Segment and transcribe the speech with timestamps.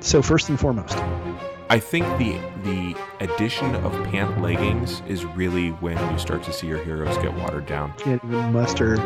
[0.00, 0.96] So first and foremost,
[1.68, 6.68] I think the the addition of pant leggings is really when you start to see
[6.68, 7.92] your heroes get watered down.
[7.94, 8.96] can't even muster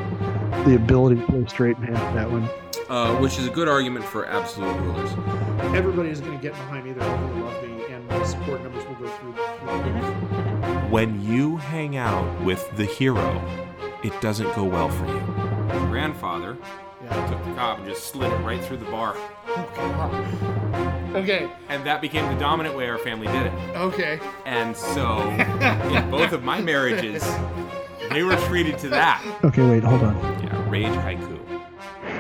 [0.67, 2.49] the ability to play straight pants that one.
[2.89, 5.11] Uh, which is a good argument for absolute rulers.
[5.77, 6.93] Everybody is going to get behind me.
[6.93, 9.33] They're all going to love me, and my support numbers will go through.
[10.91, 13.41] When you hang out with the hero,
[14.03, 15.21] it doesn't go well for you.
[15.21, 16.59] My grandfather
[17.03, 17.25] Yeah.
[17.25, 19.15] I took the cob and just slid it right through the bar.
[19.49, 21.17] Oh, God.
[21.17, 21.51] Okay.
[21.69, 23.53] And that became the dominant way our family did it.
[23.77, 24.21] Okay.
[24.45, 27.25] And so, in both of my marriages,
[28.11, 29.23] they were treated to that.
[29.45, 30.15] Okay, wait, hold on.
[30.43, 31.39] Yeah, rage haiku.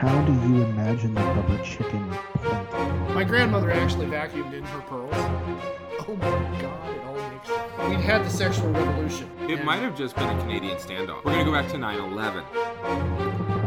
[0.01, 3.15] How do you imagine the rubber chicken plant?
[3.15, 5.10] My grandmother actually vacuumed in her pearls.
[5.12, 6.97] Oh my God!
[6.97, 7.88] It all makes sense.
[7.91, 9.30] We'd had the sexual revolution.
[9.43, 11.23] It and- might have just been a Canadian standoff.
[11.24, 12.45] We're gonna go back to 9/11.
[12.52, 13.59] Dude,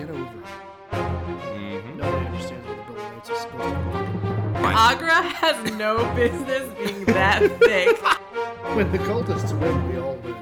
[0.00, 0.44] get over it.
[0.92, 1.98] Mm-hmm.
[1.98, 4.66] Nobody understands what the Bill of Rights is supposed to be.
[4.66, 8.00] Agra has no business being that thick.
[8.76, 10.36] When the cultists win, we all lose.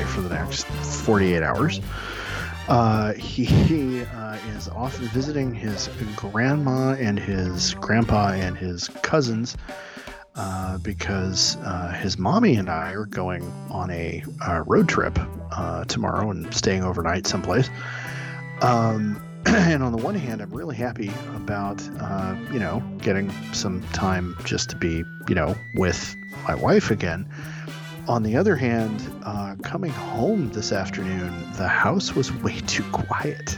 [0.00, 1.80] Boy for the next 48 hours.
[2.68, 9.56] Uh, he uh, is off visiting his grandma and his grandpa and his cousins
[10.36, 14.22] uh, because uh, his mommy and I are going on a
[14.66, 15.18] road trip
[15.52, 17.68] uh, tomorrow and staying overnight someplace.
[18.62, 23.82] Um, and on the one hand, I'm really happy about, uh, you know, getting some
[23.92, 26.14] time just to be, you know, with
[26.46, 27.26] my wife again.
[28.10, 33.56] On the other hand, uh, coming home this afternoon, the house was way too quiet.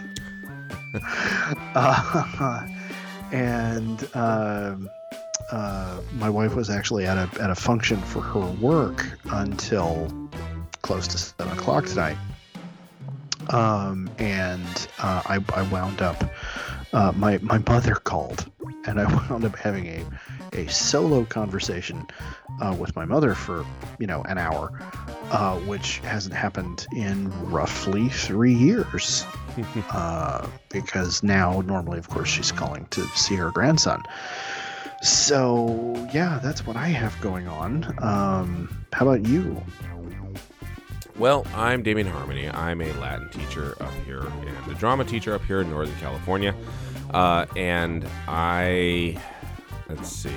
[1.75, 2.69] uh,
[3.33, 4.91] and um,
[5.51, 10.13] uh, my wife was actually at a, at a function for her work until
[10.83, 12.19] close to seven o'clock tonight.
[13.49, 16.23] Um, and uh, I, I wound up,
[16.93, 18.51] uh, my, my mother called,
[18.87, 20.05] and I wound up having a,
[20.53, 22.07] a solo conversation
[22.61, 23.65] uh, with my mother for,
[23.99, 24.71] you know, an hour,
[25.31, 29.25] uh, which hasn't happened in roughly three years.
[29.93, 34.03] uh, because now, normally, of course, she's calling to see her grandson.
[35.03, 37.93] So yeah, that's what I have going on.
[37.99, 39.61] Um, how about you?
[41.19, 42.49] Well, I'm Damien Harmony.
[42.49, 46.55] I'm a Latin teacher up here and a drama teacher up here in Northern California.
[47.13, 49.21] Uh, and I,
[49.95, 50.37] let's see,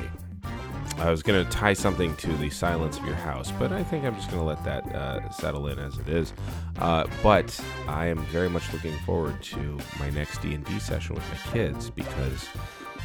[0.97, 4.05] I was going to tie something to the silence of your house, but I think
[4.05, 6.33] I'm just going to let that uh, settle in as it is.
[6.77, 11.51] Uh, but I am very much looking forward to my next D&D session with my
[11.51, 12.47] kids because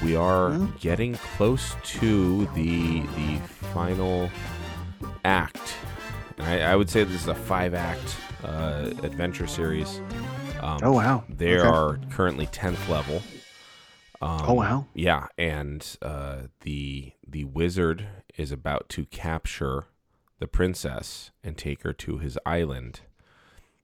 [0.04, 0.66] we are Hmm?
[0.78, 3.38] getting close to the the
[3.74, 4.30] final
[5.24, 5.74] act
[6.38, 10.00] and I, I would say this is a five act uh, adventure series.
[10.60, 11.24] Um, Oh wow.
[11.28, 11.68] They Okay.
[11.68, 13.22] are currently tenth level.
[14.20, 14.86] Um, Oh wow.
[14.94, 19.86] Yeah, and uh, the the wizard is about to capture
[20.38, 23.00] the princess and take her to his island,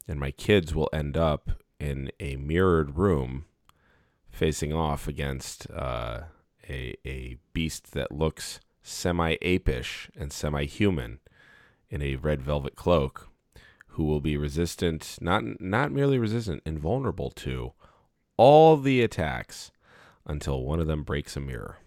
[0.07, 3.45] and my kids will end up in a mirrored room,
[4.31, 6.23] facing off against uh,
[6.69, 11.21] a a beast that looks semi apish and semi human
[11.89, 13.29] in a red velvet cloak,
[13.89, 17.73] who will be resistant not not merely resistant, invulnerable to
[18.37, 19.71] all the attacks
[20.27, 21.79] until one of them breaks a mirror.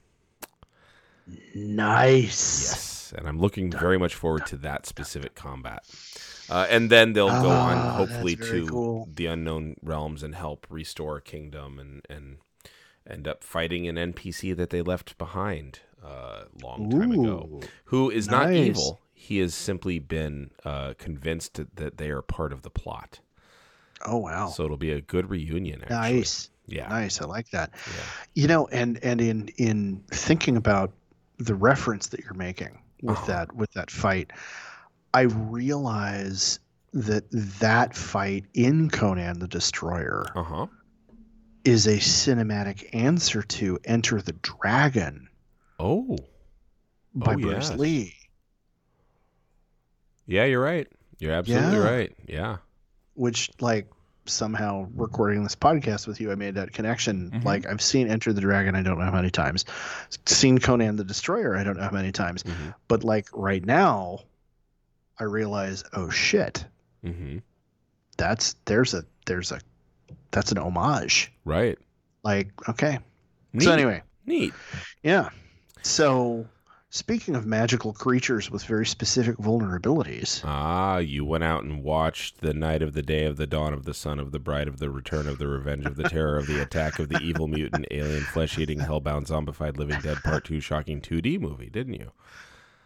[1.54, 2.62] Nice.
[2.64, 5.84] Yes, and I'm looking very much forward to that specific combat.
[6.50, 9.08] Uh, and then they'll go on, Ah, hopefully, to cool.
[9.14, 12.38] the unknown realms and help restore a kingdom and and
[13.08, 18.28] end up fighting an NPC that they left behind uh, long time ago, who is
[18.28, 19.00] not evil.
[19.14, 23.20] He has simply been uh, convinced that they are part of the plot.
[24.06, 24.48] Oh wow.
[24.48, 25.82] So it'll be a good reunion.
[25.84, 25.96] Actually.
[26.18, 26.50] nice.
[26.72, 26.88] Yeah.
[26.88, 27.22] Nice.
[27.22, 27.72] I like that.
[27.88, 28.04] Yeah.
[28.36, 30.92] You know, and and in in thinking about
[31.38, 33.28] the reference that you're making with Uh-huh.
[33.28, 34.32] that with that fight,
[35.14, 36.60] I realize
[36.94, 37.24] that
[37.60, 40.68] that fight in Conan the Destroyer Uh huh.
[41.64, 45.30] is a cinematic answer to Enter the Dragon
[45.80, 46.18] Oh.
[47.14, 47.80] by Oh, Bruce yes.
[47.80, 48.14] Lee,
[50.26, 50.88] Yeah, you're right.
[51.20, 51.84] You're absolutely Yeah.
[51.90, 52.16] right.
[52.28, 52.58] Yeah.
[53.16, 53.88] which like
[54.30, 57.32] somehow recording this podcast with you, I made that connection.
[57.32, 57.44] Mhm.
[57.44, 59.66] Like I've seen Enter the Dragon, I don't know how many times.
[60.26, 62.44] Seen Conan the Destroyer, I don't know how many times.
[62.44, 62.70] Mm-hmm.
[62.88, 64.20] But like right now,
[65.20, 66.66] I realize, oh shit,
[67.06, 67.38] Mm-hmm.
[68.18, 69.60] that's there's a there's a
[70.32, 71.32] that's an homage.
[71.46, 71.78] Right.
[72.24, 73.00] Like okay.
[73.54, 73.64] Neat.
[73.64, 74.54] So anyway, Neat.
[75.04, 75.30] yeah.
[75.82, 76.46] So
[76.90, 82.54] speaking of magical creatures with very specific vulnerabilities, Ah, you went out and watched the
[82.54, 84.90] night of the day of the dawn of the Sun of the bride of the
[84.90, 88.24] return of the revenge of the terror of the attack of the evil mutant alien
[88.24, 92.12] flesh eating hellbound zombified living dead part two shocking 2D movie, didn't you?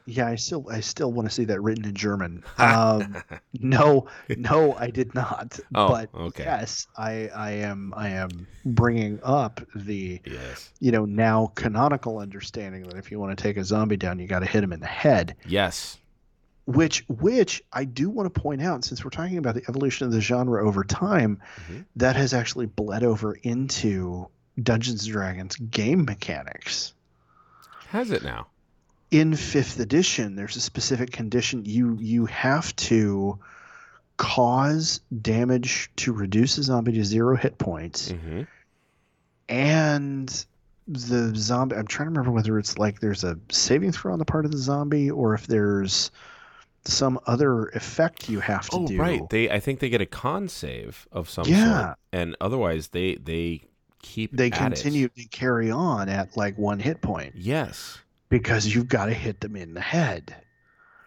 [0.06, 2.44] Yeah, I still I still want to see that written in German.
[2.60, 3.18] Um,
[3.60, 4.08] no,
[4.38, 5.60] no, I did not.
[5.76, 6.44] Oh, but okay.
[6.44, 10.72] yes, I I am I am bringing up the Yes.
[10.80, 14.28] you know now canonical understanding that if you want to take a zombie down, you
[14.28, 15.36] got to hit him in the head.
[15.48, 15.98] Yes.
[16.66, 20.14] Which which I do want to point out, since we're talking about the evolution of
[20.14, 21.86] the genre over time, Mhm.
[21.98, 24.28] that has actually bled over into
[24.62, 26.94] Dungeons and Dragons game mechanics.
[27.90, 28.48] Has it now?
[29.14, 33.38] In fifth edition there's a specific condition you you have to
[34.18, 38.42] cause damage to reduce a zombie to zero hit points Mm-hmm.
[39.50, 40.46] and
[40.88, 44.26] the zombie i'm trying to remember whether it's like there's a saving throw on the
[44.26, 46.12] part of the zombie or if there's
[46.86, 49.22] some other effect you have to Oh, do right.
[49.30, 51.80] They I think they get a con save of some Yeah.
[51.86, 53.62] sort, and otherwise they they
[54.02, 54.58] keep they at it.
[54.58, 58.00] continue to carry on at like one hit point Yes.
[58.42, 60.36] Because you've got to hit them in the head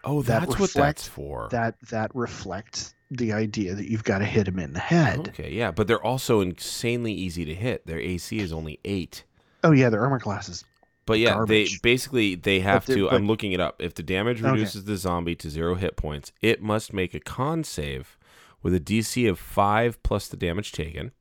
[0.03, 1.49] Oh, That that's what that's for.
[1.51, 5.51] that that reflects the idea that you've got to hit them in the head Okay,
[5.51, 7.85] yeah, but they're also insanely easy to hit.
[7.85, 9.25] Their AC is only eight.
[9.63, 10.63] oh yeah their armor classes
[11.05, 11.81] But yeah, Garbage.
[11.81, 13.05] they basically they have to.
[13.09, 13.81] but- I'm looking it up.
[13.81, 14.51] If the damage Okay.
[14.51, 18.17] reduces the zombie to zero hit points, it must make a con save
[18.63, 21.11] with a DC of five plus the damage taken,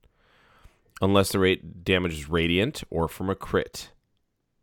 [1.00, 3.90] unless the rate damage is radiant or from a crit.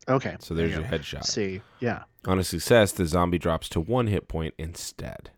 [0.08, 0.36] Okay.
[0.40, 1.24] So there's there your you headshot.
[1.26, 2.04] See, yeah.
[2.26, 5.30] On a success, the zombie drops to one hit point instead.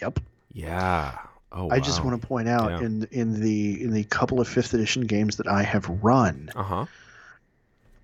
[0.00, 0.20] Yep.
[0.52, 1.18] Yeah.
[1.52, 2.80] Oh, I just want to point out Yeah.
[2.86, 6.62] in in the in the couple of fifth edition games that I have run, Uh
[6.62, 6.86] huh.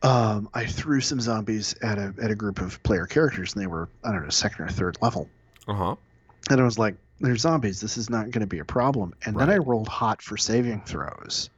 [0.03, 3.67] um, I threw some zombies at a at a group of player characters, and they
[3.67, 5.29] were I don't know second or third level,
[5.69, 5.97] Uh huh.
[6.51, 7.81] and I was like, "They're zombies.
[7.81, 10.83] This is not going to be a problem." And then I rolled hot for saving
[10.83, 11.49] throws,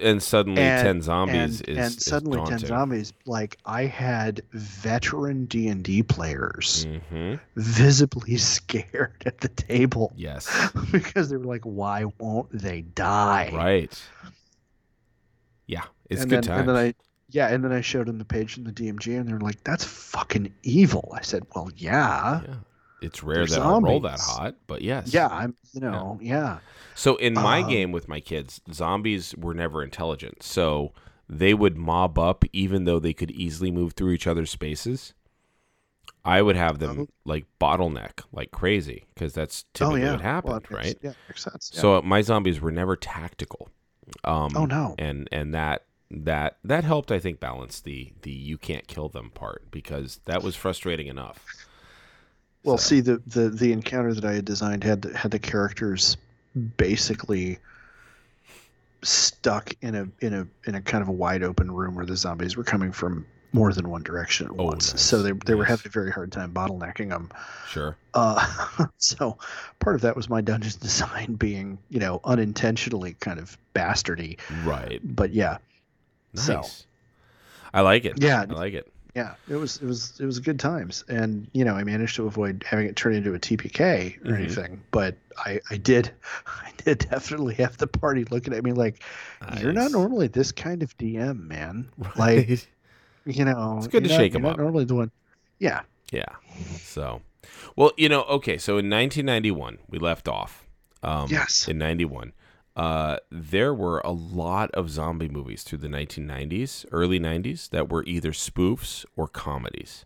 [0.00, 3.12] And suddenly and ten zombies and, is and is suddenly ten zombies.
[3.26, 7.34] Like I had veteran D and D players Mm-hmm.
[7.56, 10.48] visibly scared at the table Yes.
[10.92, 14.02] because they were like, "Why won't they die?" Right.
[15.66, 16.60] Yeah, it's and good then, times.
[16.60, 16.94] And then I,
[17.30, 19.84] yeah, and then I showed them the page in the DMG, and they're like, "That's
[19.84, 22.54] fucking evil." I said, "Well, yeah, yeah,
[23.02, 25.12] it's rare They're that I'll roll that hot, but yes.
[25.12, 26.58] yeah, I'm, you know, yeah,
[26.94, 30.92] So in my Um, game with my kids, zombies were never intelligent, so
[31.28, 35.12] they would mob up even though they could easily move through each other's spaces.
[36.24, 37.08] I would have them Oh.
[37.24, 40.98] like bottleneck like crazy because that's oh typically yeah, what happened, Well, makes- right?
[41.02, 41.70] Yeah, makes sense.
[41.74, 41.80] yeah.
[41.80, 43.68] So my zombies were never tactical.
[44.24, 48.58] Um, oh no, and and that that that helped I think balance the the you
[48.58, 51.44] can't kill them part because that was frustrating enough.
[52.66, 55.38] Well, So- see, the, the the encounter that I had designed had the, had the
[55.38, 56.16] characters
[56.76, 57.58] basically
[59.02, 62.16] stuck in a in a in a kind of a wide open room where the
[62.16, 64.92] zombies were coming from more than one direction at Oh, once.
[64.92, 67.30] nice, So they they were having a very hard time bottlenecking them.
[67.68, 67.96] Sure.
[68.14, 69.38] Uh, so
[69.78, 74.38] part of that was my dungeon design being, you know, unintentionally kind of bastardy.
[74.64, 75.00] Right.
[75.04, 75.58] But yeah,
[76.34, 76.44] Nice.
[76.46, 76.64] So-
[77.72, 78.14] I like it.
[78.22, 78.42] Yeah.
[78.48, 78.90] I like it.
[79.16, 82.26] Yeah, it was it was it was good times, and you know, I managed to
[82.26, 84.36] avoid having it turn into a TPK or Mhm.
[84.38, 84.82] anything.
[84.90, 86.10] But I I did
[86.46, 89.02] I did definitely have the party looking at me like
[89.58, 91.88] you're not normally this kind of DM, man.
[92.16, 92.48] Right.
[92.48, 92.68] Like
[93.38, 94.58] you know, It's good to not- shake 'em you're up.
[94.58, 95.10] Normally the one.
[95.58, 95.80] Yeah.
[96.12, 96.26] Yeah.
[96.82, 97.22] So,
[97.74, 98.58] well, you know, okay.
[98.58, 100.64] So in 1991, we left off.
[101.02, 101.66] Um, Yes.
[101.66, 102.32] In 91,
[102.76, 108.04] uh, there were a lot of zombie movies through the 1990s, early 90s, that were
[108.04, 110.04] either spoofs or comedies.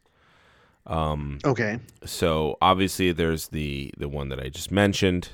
[0.86, 1.78] Um, Okay.
[2.04, 5.28] so obviously there's the the one that I just mentioned,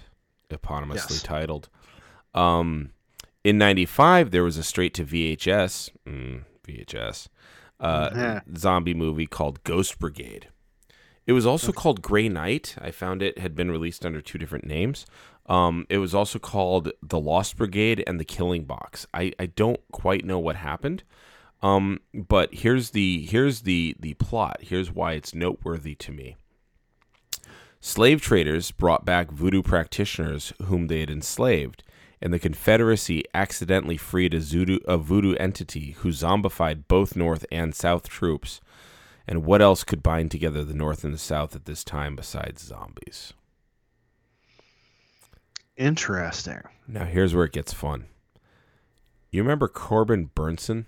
[0.51, 1.23] eponymously Yes.
[1.23, 1.69] titled.
[2.35, 2.91] Um,
[3.45, 7.29] In '95, there was a straight to VHS, mm, VHS,
[7.79, 10.49] uh, zombie movie called Ghost Brigade.
[11.27, 12.75] It was also called Grey Knight.
[12.81, 15.07] I found it had been released under two different names.
[15.49, 19.07] Um, it was also called The Lost Brigade and The Killing Box.
[19.15, 21.05] I, I don't quite know what happened.
[21.63, 24.59] Um, but here's the here's the the plot.
[24.61, 26.37] Here's why it's noteworthy to me.
[27.81, 31.83] Slave traders brought back voodoo practitioners whom they had enslaved,
[32.21, 34.43] and the Confederacy accidentally freed a,
[34.87, 38.61] a voodoo entity who zombified both North and South troops.
[39.29, 42.63] And what else could bind together the North and the South at this time besides
[42.63, 43.33] zombies?
[45.77, 46.61] Interesting.
[46.89, 48.07] Now, here's where it gets fun.
[49.31, 50.87] You remember Corbin Bernsen?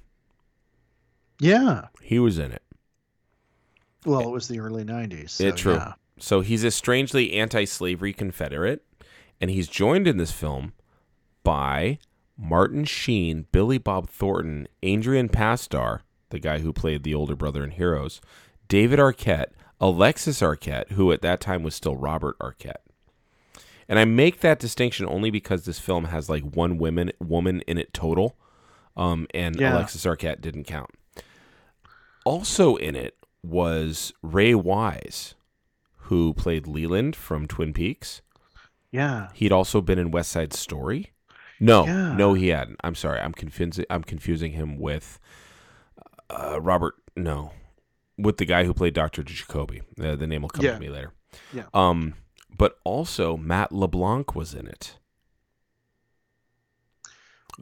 [1.40, 1.87] Yeah.
[2.00, 2.62] He was in it.
[4.04, 5.30] Well, it was the early '90s.
[5.30, 5.75] So, Yeah, true.
[5.75, 5.92] yeah.
[6.18, 8.83] So he's a strangely anti-slavery Confederate,
[9.40, 10.73] and he's joined in this film
[11.45, 11.99] by
[12.37, 17.71] Martin Sheen, Billy Bob Thornton, Adrian Pasdar, the guy who played the older brother in
[17.73, 18.21] Heroes,
[18.68, 22.83] David Arquette, Alexis Arquette, who at that time was still Robert Arquette.
[23.88, 27.78] And I make that distinction only because this film has like one woman woman in
[27.78, 28.37] it total,
[28.97, 29.75] um, and Yeah.
[29.75, 30.90] Alexis Arquette didn't count.
[32.25, 35.35] Also in it was Ray Wise,
[36.02, 38.21] who played Leland from Twin Peaks.
[38.90, 39.28] Yeah.
[39.35, 41.12] He'd also been in West Side Story.
[41.61, 42.14] No, Yeah.
[42.14, 42.76] no, he hadn't.
[42.85, 43.21] I'm sorry.
[43.21, 43.85] I'm confusing.
[43.90, 45.18] I'm confusing him with
[46.30, 46.95] uh, Robert.
[47.16, 47.52] No,
[48.18, 49.83] with the guy who played Doctor Jacoby.
[50.00, 50.75] Uh, the name will come Yeah.
[50.75, 51.12] to me later.
[51.52, 51.64] Yeah.
[51.75, 52.14] Um,
[52.57, 54.97] but also Matt LeBlanc was in it.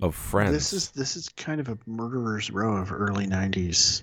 [0.03, 0.53] Of Friends.
[0.53, 4.03] This is this is kind of a murderer's row of early '90s,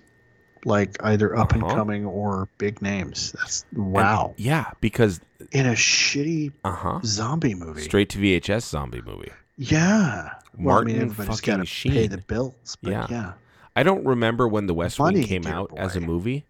[0.65, 1.75] like either up and Uh-huh.
[1.75, 3.31] coming or big names.
[3.33, 4.33] That's And- wow.
[4.37, 5.21] yeah, because
[5.51, 6.99] in a shitty uh huh.
[7.05, 7.81] zombie movie.
[7.83, 9.31] Straight to VHS zombie movie.
[9.55, 10.31] Yeah.
[10.57, 12.75] Well, I mean, Martin everybody's got to pay the bills.
[12.81, 13.07] But Yeah.
[13.11, 13.33] yeah.
[13.75, 16.45] I don't remember when The West Wing came out as a movie.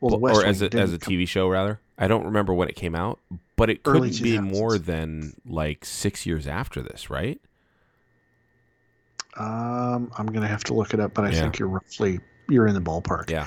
[0.00, 1.80] Well, the or as a as a TV show rather.
[1.98, 3.20] I don't remember when it came out,
[3.56, 7.40] but it couldn't be more than like six years after this, right?
[9.36, 11.42] Um, I'm gonna have to look it up, but I Yeah.
[11.42, 13.28] think you're roughly you're in the ballpark.
[13.30, 13.46] Yeah.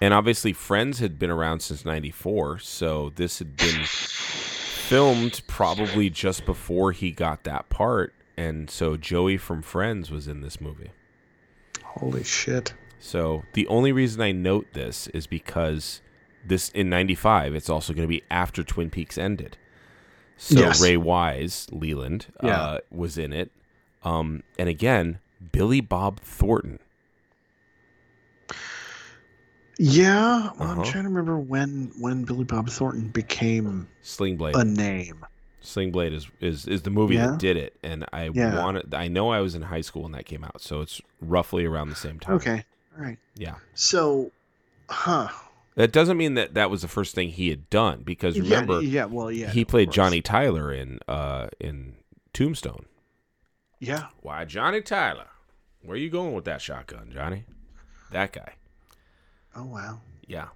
[0.00, 6.46] And obviously, Friends had been around since '94, so this had been filmed probably just
[6.46, 10.90] before he got that part, and so Joey from Friends was in this movie.
[11.82, 12.74] Holy shit.
[13.00, 16.00] So the only reason I note this is because
[16.48, 19.56] this in '95, it's also going to be after Twin Peaks ended.
[20.36, 20.80] So Yes.
[20.80, 22.60] Ray Wise, Leland, Yeah.
[22.60, 23.50] uh, was in it,
[24.02, 25.18] um, and again
[25.52, 26.78] Billy Bob Thornton.
[29.78, 30.90] Yeah, well, I'm Uh-huh.
[30.90, 34.56] trying to remember when when Billy Bob Thornton became Sling Blade.
[34.56, 35.24] a name.
[35.60, 37.28] Sling Blade is, is is the movie Yeah?
[37.30, 38.60] that did it, and I Yeah.
[38.60, 38.92] wanted.
[38.94, 41.90] I know I was in high school when that came out, so it's roughly around
[41.90, 42.34] the same time.
[42.36, 42.64] Okay,
[42.96, 43.18] all right.
[43.36, 43.56] Yeah.
[43.74, 44.32] So,
[44.88, 45.28] huh?
[45.78, 48.88] That doesn't mean that that was the first thing he had done, because remember yeah,
[48.88, 49.48] yeah, well, yeah.
[49.48, 49.92] he played.
[49.92, 51.94] Johnny Tyler in uh in
[52.32, 52.86] Tombstone.
[53.78, 55.28] Yeah, Why, Johnny Tyler?
[55.82, 57.44] Where are you going with that shotgun, Johnny?
[58.10, 58.54] That guy.
[59.54, 60.00] Oh wow.
[60.26, 60.48] Yeah.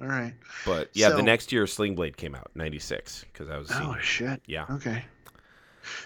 [0.00, 0.32] All right.
[0.64, 3.68] But yeah, the next year Sling Blade came out, '96, because I was.
[3.72, 4.00] Oh senior.
[4.00, 4.42] shit.
[4.46, 4.66] Yeah.
[4.70, 5.04] Okay.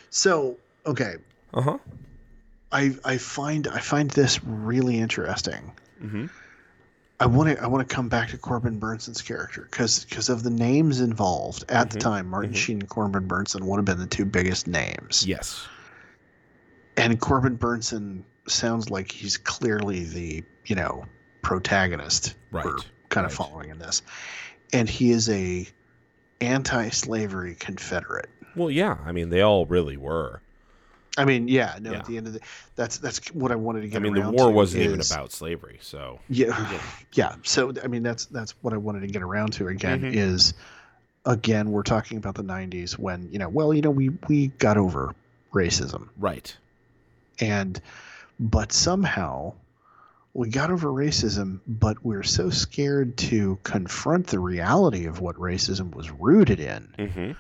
[0.09, 0.57] So
[0.87, 1.17] okay,
[1.53, 1.79] Uh huh.
[2.73, 5.73] I I find I find this really interesting.
[6.03, 6.27] Mm-hmm.
[7.21, 10.43] I want to I want to come back to Corbin Bernsen's character because because of
[10.43, 12.27] the names involved at the Mhm, time.
[12.29, 12.57] Martin mhm.
[12.57, 15.27] Sheen and Corbin Bernsen would have been the two biggest names.
[15.27, 15.67] Yes.
[16.97, 21.05] And Corbin Bernsen sounds like he's clearly the you know
[21.43, 22.65] protagonist Right.
[22.65, 22.77] we're
[23.11, 24.03] kind of following in this,
[24.73, 25.69] and he is a
[26.41, 28.31] anti-slavery Confederate.
[28.57, 28.97] Well, yeah.
[29.05, 30.41] I mean, they all really were.
[31.19, 31.93] I mean, yeah, no.
[31.93, 31.99] Yeah.
[31.99, 32.41] At the end of the,
[32.77, 34.03] that's that's what I wanted to get.
[34.03, 34.21] Around to.
[34.21, 36.83] I mean, the war wasn't even about slavery, so Yeah, Yeah.
[37.15, 37.35] yeah.
[37.43, 40.03] So I mean, that's that's what I wanted to get around to again.
[40.03, 40.15] Mhm.
[40.15, 40.55] Is
[41.27, 44.77] again, we're talking about the '90s when you know, well, you know, we we got
[44.77, 45.15] over
[45.53, 46.57] racism, right.
[47.41, 47.81] and
[48.39, 49.53] but somehow
[50.33, 55.93] we got over racism, but we're so scared to confront the reality of what racism
[55.95, 57.33] was rooted in Mm-hmm.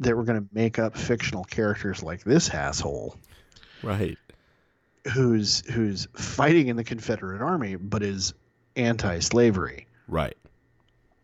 [0.00, 3.16] That we're going to make up fictional characters like this asshole
[3.82, 4.18] Right.
[5.12, 8.34] who's who's fighting in the Confederate Army but is
[8.76, 9.86] anti-slavery.
[10.08, 10.36] Right.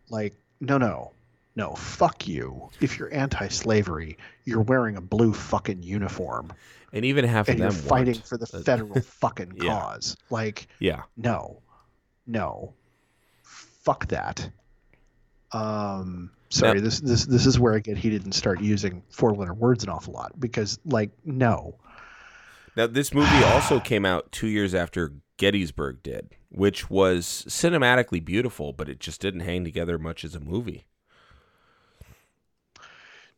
[0.08, 1.12] Like, no, no,
[1.56, 2.70] no, fuck you.
[2.80, 6.52] If you're anti-slavery, you're wearing a blue fucking uniform
[6.92, 8.26] And even half and of them fighting weren't.
[8.26, 9.78] for the Uh, federal fucking Yeah.
[9.80, 10.16] cause.
[10.30, 11.02] Like, Yeah.
[11.16, 11.60] no,
[12.26, 12.72] no,
[13.42, 14.48] fuck that.
[15.52, 19.54] Um, Sorry, this this this is where I get heated and start using four letter
[19.54, 21.76] words an awful lot because like no.
[22.76, 28.72] Now, this movie also came out two years after Gettysburg did, which was cinematically beautiful,
[28.72, 30.86] but it just didn't hang together much as a movie.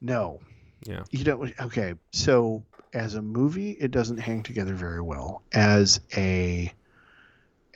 [0.01, 0.41] No.
[0.85, 1.05] Yeah.
[1.11, 1.95] You know, okay.
[2.13, 5.43] So as a movie, it doesn't hang together very well.
[5.53, 6.73] As a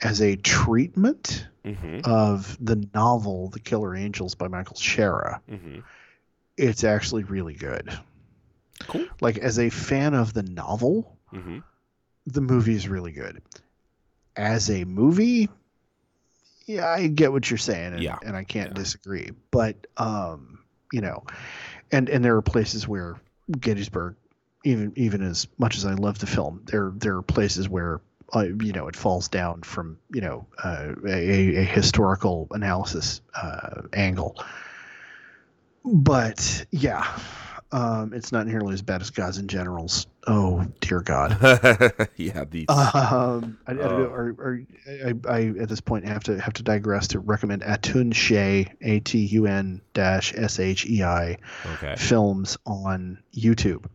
[0.01, 1.99] as a treatment Mm-hmm.
[2.09, 5.79] of the novel The Killer Angels by Michael Shaara, Mm-hmm.
[6.57, 7.91] it's actually really good.
[8.87, 9.05] Cool.
[9.21, 11.59] Like as a fan of the novel, Mm-hmm.
[12.27, 13.41] the movie is really good.
[14.35, 15.49] As a movie,
[16.65, 18.17] yeah, I get what you're saying, and, Yeah.
[18.25, 18.75] and I can't Yeah.
[18.75, 19.31] disagree.
[19.51, 20.59] But um,
[20.93, 21.25] you know,
[21.91, 23.17] and and there are places where
[23.51, 24.15] Gettysburg,
[24.63, 28.01] even even as much as I love the film, there there are places where
[28.35, 33.81] uh, you know it falls down from you know uh, a, a historical analysis uh,
[33.93, 34.37] angle.
[35.85, 37.07] But yeah,
[37.71, 40.07] um, it's not nearly as bad as Gods and Generals.
[40.27, 41.31] Oh dear God.
[42.17, 42.43] yeah.
[42.49, 44.03] The Um, I, I know, Oh.
[44.05, 48.73] or, or I, I at this point have to have to digress to recommend Atun-Shei,
[48.81, 51.37] A T U N dash S H E I
[51.75, 51.95] okay.
[51.97, 53.85] films on YouTube.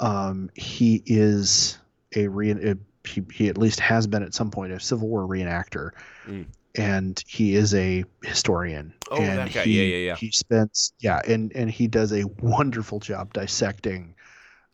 [0.00, 1.78] Um, he is
[2.16, 2.76] a re a,
[3.06, 5.90] he, he at least has been at some point a Civil War reenactor,
[6.26, 6.46] Mm.
[6.74, 8.92] and he is a historian.
[9.10, 9.62] Oh, and that guy.
[9.62, 10.16] He, Yeah, yeah, yeah.
[10.16, 14.14] He spends yeah, and and he does a wonderful job dissecting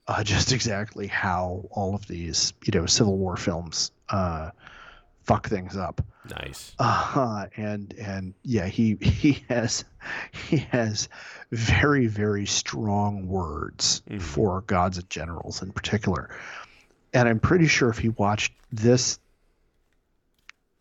[0.09, 4.51] uh, just exactly how all of these you know Civil War films uh,
[5.23, 6.01] fuck things up.
[6.31, 6.75] Nice.
[6.79, 9.85] Uh, and and yeah, he he has
[10.33, 11.09] he has
[11.51, 14.21] very very strong words Mhm.
[14.23, 16.31] for gods and generals in particular.
[17.15, 19.19] And I'm pretty sure if he watched this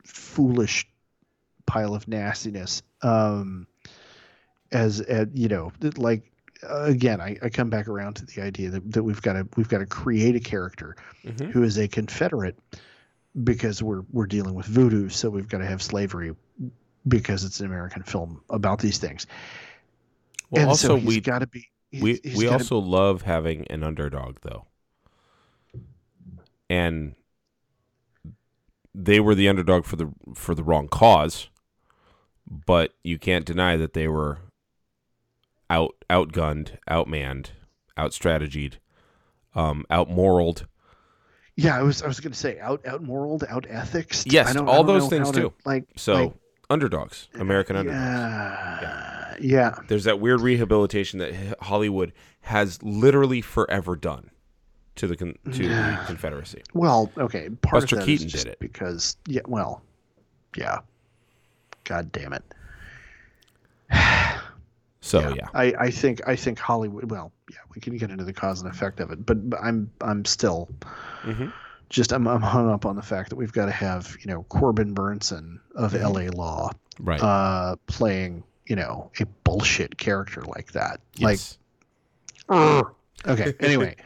[0.03, 0.87] foolish
[1.65, 3.67] pile of nastiness, um,
[4.71, 6.31] as uh, you know, like
[6.67, 9.47] uh, again, I, I come back around to the idea that, that we've got to
[9.57, 10.95] we've got to create a character
[11.25, 11.51] Mhm.
[11.51, 12.57] who is a Confederate
[13.43, 16.33] because we're we're dealing with voodoo, so we've got to have slavery
[17.07, 19.27] because it's an American film about these things.
[20.49, 21.67] Well, and also so we got to be.
[21.91, 24.65] he's- we he's we also love having an underdog though,
[26.71, 27.15] and
[28.95, 31.49] they were the underdog for the for the wrong cause,
[32.49, 34.39] but you can't deny that they were
[35.69, 37.47] out outgunned, outmanned,
[37.97, 38.75] outstrategied,
[39.53, 40.65] um, outmoraled.
[41.57, 41.77] yeah.
[41.77, 44.23] I was I was going to say out out moraled, out ethics.
[44.25, 45.53] Yes, I don't, all those know things to, too.
[45.65, 46.33] Like So like,
[46.69, 47.99] underdogs, American underdogs.
[48.01, 49.75] yeah, yeah.
[49.89, 54.31] There's that weird rehabilitation that Hollywood has literally forever done
[55.01, 56.61] to the con- to the Confederacy.
[56.75, 57.49] Well, okay.
[57.49, 58.59] Part Buster of that Keaton did it.
[58.59, 59.41] because yeah.
[59.47, 59.81] Well,
[60.55, 60.77] yeah.
[61.85, 62.43] God damn it.
[65.03, 65.47] So yeah.
[65.55, 67.09] I, I think I think Hollywood.
[67.09, 69.89] Well, yeah, we can get into the cause and effect of it, but, but I'm
[70.01, 70.69] I'm still
[71.23, 71.51] Mhm.
[71.89, 74.43] just I'm, I'm hung up on the fact that we've got to have you know
[74.43, 76.01] Corbin Bernsen of Mhm.
[76.01, 76.29] L.A.
[76.29, 77.19] Law Right.
[77.19, 81.01] uh, playing you know a bullshit character like that.
[81.15, 81.57] yes.
[82.47, 82.85] Like,
[83.27, 83.53] okay.
[83.59, 83.95] Anyway.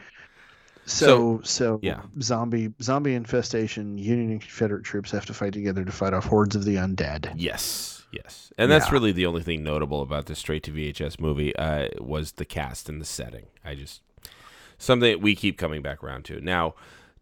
[0.88, 2.02] So, so yeah.
[2.22, 3.98] zombie zombie infestation.
[3.98, 7.32] Union and Confederate troops have to fight together to fight off hordes of the undead.
[7.36, 8.92] Yes, yes, and that's Yeah.
[8.92, 12.88] really the only thing notable about this straight to VHS movie uh, was the cast
[12.88, 13.46] and the setting.
[13.64, 14.00] I just
[14.78, 16.40] something that we keep coming back around to.
[16.40, 16.74] Now,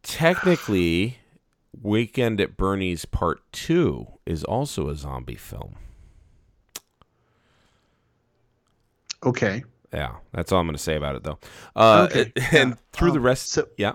[0.02, 1.18] technically,
[1.82, 5.76] Weekend at Bernie's Part Two is also a zombie film.
[9.24, 9.64] Okay.
[9.94, 11.38] Yeah, that's all I'm going to say about it, though.
[11.76, 12.74] Uh, Okay, And yeah.
[12.92, 13.92] through the Um, rest, so- yeah,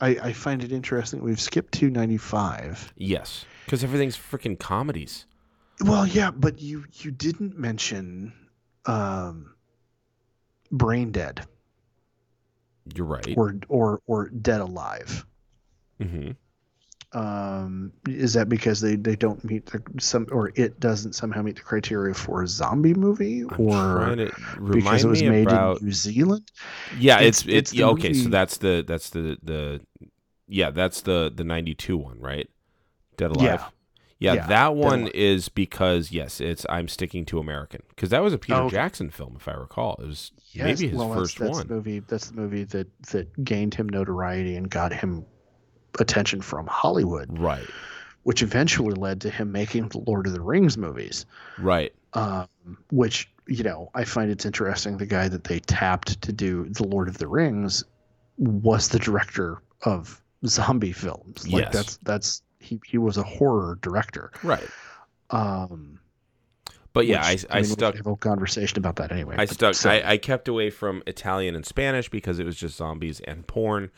[0.00, 1.22] I, I find it interesting.
[1.22, 2.92] We've skipped 295.
[2.96, 5.26] yes, because everything's freaking comedies.
[5.84, 8.32] Well, yeah, but you you didn't mention
[8.86, 9.54] um,
[10.72, 11.46] Brain Dead
[12.94, 13.34] You're right.
[13.36, 15.26] or or or Dead Alive.
[16.00, 16.30] hmm
[17.12, 21.56] Um, is that because they, they don't meet the some or it doesn't somehow meet
[21.56, 24.16] the criteria for a zombie movie I'm or
[24.72, 26.50] because it was made about in New Zealand?
[26.88, 28.12] Yeah, It's- it's it's it's, the yeah, okay.
[28.12, 29.80] So that's the that's the the
[30.48, 32.48] yeah that's the the ninety two one, right?
[33.16, 33.60] Dead Alive.
[33.60, 33.68] Yeah.
[34.18, 38.32] Yeah, Yeah, that one is because yes, it's I'm sticking to American because that was
[38.34, 38.76] a Peter Oh, okay.
[38.76, 39.96] Jackson film, if I recall.
[40.02, 41.68] It was Yes, maybe his well, first that's, that's one.
[41.68, 45.24] The movie that's the movie that that gained him notoriety and got him
[45.98, 47.66] attention from Hollywood, Right,
[48.22, 51.26] which eventually led to him making the Lord of the Rings movies.
[51.58, 51.92] right.
[52.14, 52.48] um,
[52.90, 54.96] which you know I find it's interesting.
[54.98, 57.84] The guy that they tapped to do the Lord of the Rings
[58.38, 61.46] was the director of zombie films.
[61.48, 61.72] Like Yes.
[61.72, 64.30] that's that's he he was a horror director.
[64.42, 64.68] Right.
[65.30, 65.98] Um,
[66.92, 69.36] But yeah, Which, I, I mean, we stuck have a whole conversation about that anyway.
[69.38, 69.74] I stuck.
[69.74, 69.92] still.
[69.92, 73.90] I, I kept away from Italian and Spanish because it was just zombies and porn.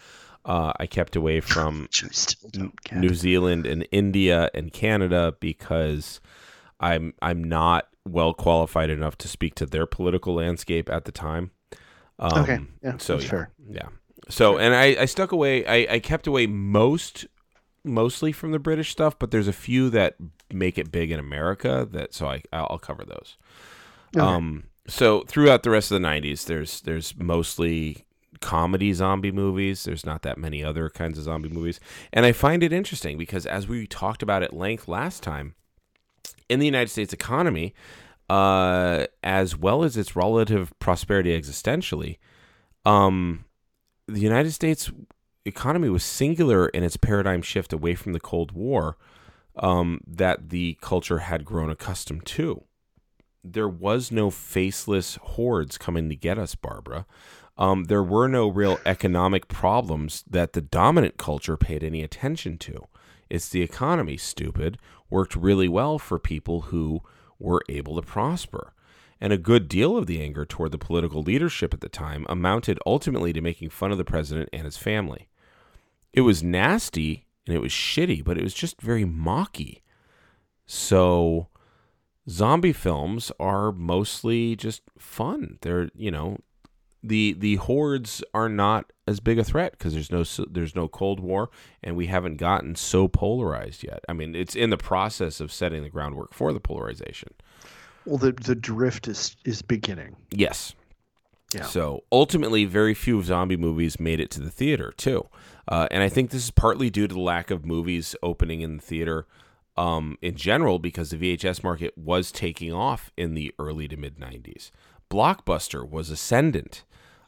[0.44, 2.98] Uh, I kept away from Which I still don't get.
[2.98, 6.20] New Zealand and India and Canada because
[6.80, 11.52] I'm I'm not well qualified enough to speak to their political landscape at the time.
[12.18, 13.50] Um, Okay, yeah, so yeah, fair.
[13.70, 13.88] yeah.
[14.28, 15.64] So and I, I stuck away.
[15.66, 17.26] I, I kept away most
[17.84, 20.14] mostly from the British stuff, but there's a few that
[20.52, 21.86] make it big in America.
[21.90, 23.36] That so I I'll cover those.
[24.16, 24.24] Okay.
[24.24, 28.06] Um, so throughout the rest of the '90s, there's there's mostly
[28.42, 29.84] comedy zombie movies.
[29.84, 31.80] There's not that many other kinds of zombie movies,
[32.12, 35.54] and I find it interesting because as we talked about at length last time,
[36.48, 37.74] in the United States economy,
[38.28, 42.18] uh, as well as its relative prosperity existentially,
[42.84, 43.44] um,
[44.06, 44.90] the United States
[45.44, 48.96] economy was singular in its paradigm shift away from the Cold War
[49.56, 52.64] um, that the culture had grown accustomed to.
[53.44, 57.06] There was no faceless hordes coming to get us, Barbara.
[57.58, 62.86] Um, there were no real economic problems that the dominant culture paid any attention to.
[63.28, 64.78] It's the economy, stupid,
[65.10, 67.02] worked really well for people who
[67.38, 68.72] were able to prosper.
[69.20, 72.78] And a good deal of the anger toward the political leadership at the time amounted
[72.84, 75.28] ultimately to making fun of the president and his family.
[76.12, 79.82] It was nasty and it was shitty, but it was just very mocky.
[80.66, 81.48] So
[82.28, 85.58] zombie films are mostly just fun.
[85.60, 86.38] They're, you know,
[87.02, 91.20] the the hordes are not as big a threat because there's no there's no Cold
[91.20, 91.50] War
[91.82, 94.00] and we haven't gotten so polarized yet.
[94.08, 97.30] I mean, it's in the process of setting the groundwork for the polarization.
[98.04, 100.16] well, the the drift is is beginning.
[100.30, 100.74] Yes.
[101.54, 101.64] Yeah.
[101.64, 105.28] So ultimately, very few zombie movies made it to the theater too,
[105.68, 108.76] uh, and I think this is partly due to the lack of movies opening in
[108.78, 109.26] the theater
[109.76, 114.18] um, in general because the VHS market was taking off in the early to mid
[114.18, 114.70] '90s.
[115.10, 116.84] Blockbuster was ascendant,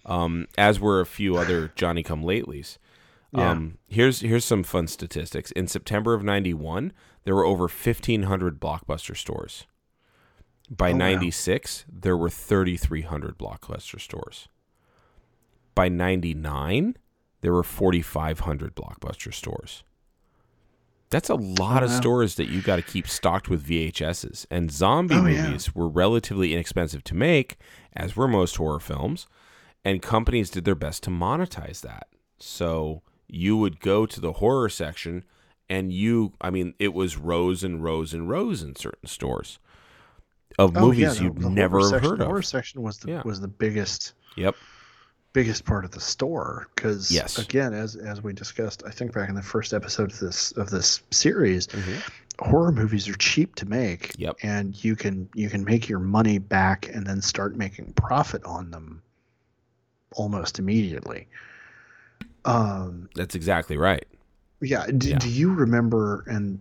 [0.06, 2.78] um, as were a few other Johnny Come Latelys.
[3.34, 5.50] Um, here's here's some fun statistics.
[5.52, 6.92] In September of '91,
[7.24, 9.66] there were over 1,500 Blockbuster stores.
[10.70, 10.98] By Oh, wow.
[10.98, 14.48] 96, there were 3,300 Blockbuster stores.
[15.74, 16.96] By 99,
[17.40, 19.82] there were 4,500 Blockbuster stores.
[21.10, 21.96] That's a lot Oh, of wow.
[22.00, 24.46] stores that you got to keep stocked with VHSs.
[24.50, 25.46] And zombie Oh, yeah.
[25.46, 27.56] movies were relatively inexpensive to make,
[27.94, 29.26] as were most horror films,
[29.84, 32.08] and companies did their best to monetize that.
[32.38, 35.24] So you would go to the horror section
[35.68, 39.58] and you I mean it was rows and rows and rows in certain stores
[40.58, 43.10] of Oh, yeah, movies the- you'd the never section, heard The horror section was the
[43.12, 43.22] Yeah.
[43.24, 44.54] was the biggest Yep.
[45.32, 47.38] biggest part of the store because Yes.
[47.38, 50.70] again as as we discussed i think back in the first episode of this of
[50.70, 52.02] this series Mhm.
[52.40, 54.36] horror movies are cheap to make Yep.
[54.42, 58.70] and you can you can make your money back and then start making profit on
[58.70, 59.02] them
[60.14, 61.26] almost immediately
[62.44, 64.06] um That's exactly right.
[64.60, 65.18] yeah do, Yeah.
[65.18, 66.58] do you remember and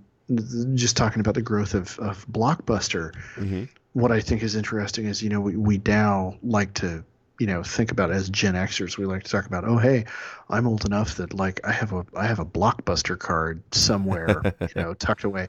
[0.76, 3.68] just talking about the growth of of blockbuster Mhm.
[3.94, 7.04] what I think is interesting is, you know, we, we now like to,
[7.40, 10.06] you know, think about as Gen Xers, we like to talk about, oh, hey,
[10.50, 14.82] I'm old enough that like I have a I have a blockbuster card somewhere, you
[14.82, 15.48] know, tucked away.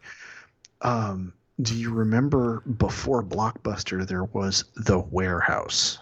[0.82, 6.00] Um, do you remember before Blockbuster there was the warehouse?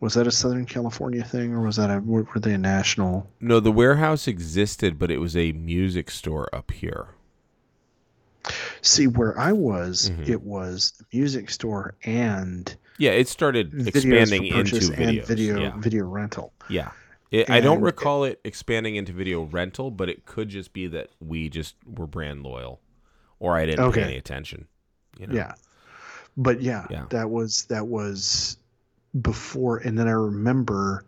[0.00, 3.28] Was that a Southern California thing, or was that a were, they a national?
[3.40, 7.08] No, the warehouse existed, but it was a music store up here.
[8.80, 10.28] See, where I was, Mhm.
[10.28, 14.98] it was a music store and Yeah, it started expanding into videos.
[14.98, 15.76] and video yeah.
[15.78, 16.52] video rental.
[16.70, 16.92] Yeah.
[17.30, 21.10] It, I don't recall it expanding into video rental, but it could just be that
[21.20, 22.80] we just were brand loyal
[23.38, 24.00] or I didn't Okay.
[24.00, 24.66] pay any attention.
[25.18, 25.34] You know?
[25.34, 25.54] Yeah.
[26.36, 27.04] But yeah, Yeah.
[27.10, 28.56] that was that was
[29.20, 31.04] before and then I remember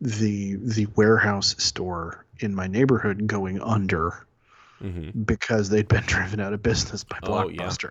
[0.00, 4.26] the the warehouse store in my neighborhood going under
[4.80, 7.76] hmm because they'd been driven out of business by Oh, yeah.
[7.76, 7.90] Blockbuster.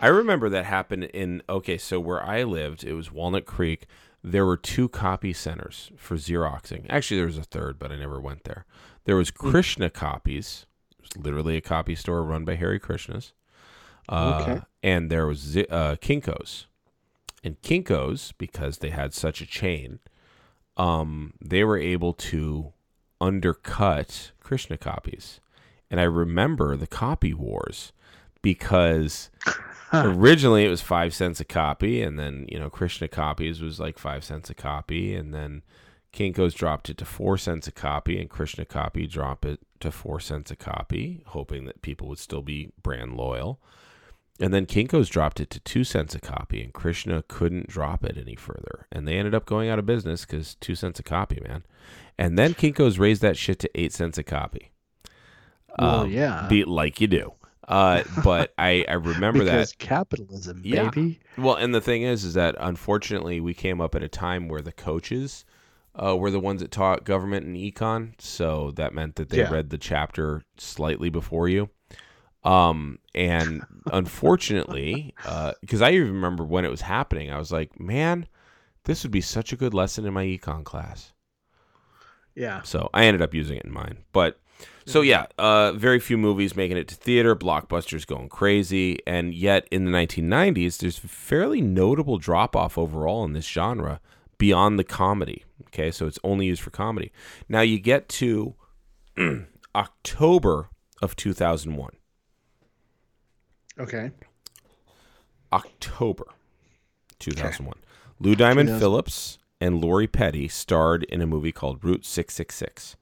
[0.00, 3.86] I remember that happened in okay, so where I lived, it was Walnut Creek.
[4.22, 6.86] There were two copy centers for Xeroxing.
[6.90, 8.66] Actually, there was a third, but I never went there.
[9.04, 9.50] There was Hmm.
[9.50, 10.66] Krishna Copies,
[11.00, 13.32] was literally a copy store run by Hare Krishnas.
[14.08, 14.60] Uh, Okay.
[14.82, 16.66] And there was uh, Kinkos,
[17.42, 19.98] and Kinkos because they had such a chain,
[20.76, 22.72] um, they were able to
[23.20, 25.40] undercut Krishna copies.
[25.90, 27.92] And I remember the copy wars
[28.42, 29.30] because
[29.92, 33.98] originally it was five cents a copy, and then you know Krishna copies was like
[33.98, 35.62] five cents a copy, and then
[36.12, 40.20] Kinko's dropped it to four cents a copy, and Krishna copy dropped it to four
[40.20, 43.60] cents a copy, hoping that people would still be brand loyal.
[44.40, 48.16] And then Kinko's dropped it to two cents a copy, and Krishna couldn't drop it
[48.16, 48.86] any further.
[48.90, 51.62] And they ended up going out of business because two cents a copy, man.
[52.16, 54.70] And then Kinko's raised that shit to eight cents a copy.
[55.78, 56.46] Well, Um, yeah.
[56.48, 57.32] Be like you do.
[57.68, 59.78] Uh, but I, I remember because that.
[59.78, 60.88] capitalism, Yeah.
[60.90, 61.20] baby.
[61.38, 64.62] Well, and the thing is, is that unfortunately we came up at a time where
[64.62, 65.44] the coaches
[66.02, 69.52] uh, were the ones that taught government and econ, so that meant that they Yeah.
[69.52, 71.68] read the chapter slightly before you.
[72.42, 75.14] Um, and unfortunately,
[75.60, 78.26] because I even remember when it was happening, I was like, man,
[78.84, 81.12] this would be such a good lesson in my econ class.
[82.34, 82.62] Yeah.
[82.62, 83.98] So I ended up using it in mine.
[84.12, 84.40] But
[84.86, 89.66] so yeah, uh, very few movies making it to theater, blockbusters going crazy, and yet
[89.70, 94.00] in the 1990s, there's a fairly notable drop off overall in this genre
[94.38, 95.44] beyond the comedy.
[95.68, 97.12] Okay, so it's only used for comedy.
[97.48, 98.54] Now you get to
[99.74, 100.70] October
[101.02, 101.92] of 2001.
[103.80, 104.10] Okay.
[105.52, 106.26] October
[107.18, 107.74] 2001.
[108.20, 108.78] Lou Diamond 2000.
[108.80, 112.96] Phillips and Lori Petty starred in a movie called Route 666.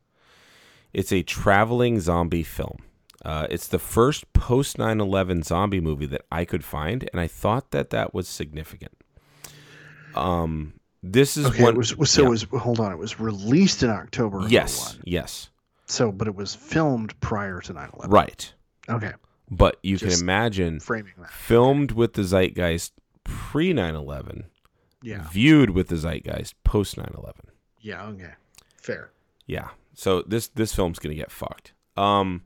[0.92, 2.78] It's a traveling zombie film.
[3.24, 7.26] Uh, it's the first post 9 11 zombie movie that I could find, and I
[7.26, 8.92] thought that that was significant.
[10.14, 11.62] Um, this is Okay.
[11.64, 11.74] one.
[11.74, 12.26] it was, so yeah.
[12.28, 12.92] it was hold on.
[12.92, 14.46] It was released in October.
[14.48, 15.02] yes, 01.
[15.04, 15.50] yes,
[15.86, 18.10] So, but it was filmed prior to 9/11.
[18.12, 18.52] right.
[18.88, 19.12] Okay.
[19.50, 21.30] But you can imagine Framing that.
[21.30, 22.92] filmed with the zeitgeist
[23.24, 24.44] pre 9 11,
[25.02, 25.26] Yeah.
[25.30, 27.46] viewed with the zeitgeist post 9 11.
[27.80, 28.04] Yeah.
[28.08, 28.32] Okay.
[28.76, 29.10] Fair.
[29.46, 29.68] Yeah.
[29.94, 31.72] So this this film's gonna get fucked.
[31.96, 32.42] Um,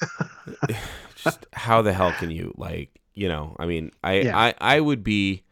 [1.16, 3.54] just how the hell can you like you know?
[3.58, 4.38] I mean, I Yeah.
[4.38, 5.44] I I would be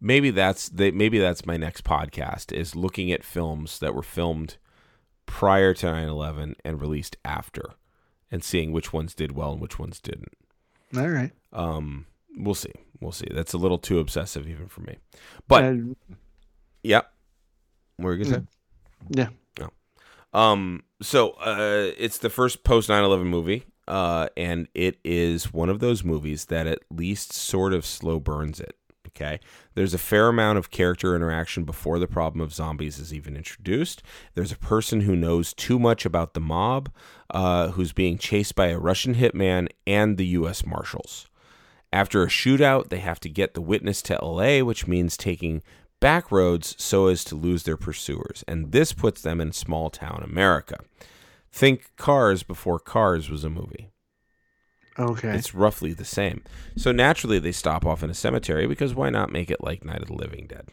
[0.00, 4.56] maybe that's the maybe that's my next podcast is looking at films that were filmed
[5.26, 7.74] prior to 9/11 and released after,
[8.34, 10.32] and seeing which ones did well and which ones didn't.
[10.96, 11.30] All right.
[11.52, 12.72] Um, we'll see.
[13.00, 13.28] We'll see.
[13.32, 14.96] That's a little too obsessive even for me.
[15.46, 15.74] But Uh,
[16.82, 17.12] Yep.
[17.96, 18.46] What were you gonna say?
[19.10, 19.28] yeah.
[20.32, 20.82] Um.
[21.00, 26.02] So, uh, it's the first post 9/11 movie, uh, and it is one of those
[26.02, 28.76] movies that at least sort of slow burns it.
[29.16, 29.38] Okay.
[29.74, 34.02] There's a fair amount of character interaction before the problem of zombies is even introduced.
[34.34, 36.90] There's a person who knows too much about the mob,
[37.30, 40.66] uh, who's being chased by a Russian hitman and the U.S.
[40.66, 41.28] Marshals.
[41.92, 45.62] After a shootout, they have to get the witness to LA, which means taking
[46.00, 48.42] back roads so as to lose their pursuers.
[48.48, 50.78] And this puts them in small town America.
[51.52, 53.90] Think Cars before Cars was a movie.
[54.98, 55.30] Okay.
[55.30, 56.42] It's roughly the same.
[56.76, 60.02] So naturally, they stop off in a cemetery because why not make it like Night
[60.02, 60.68] of the Living Dead?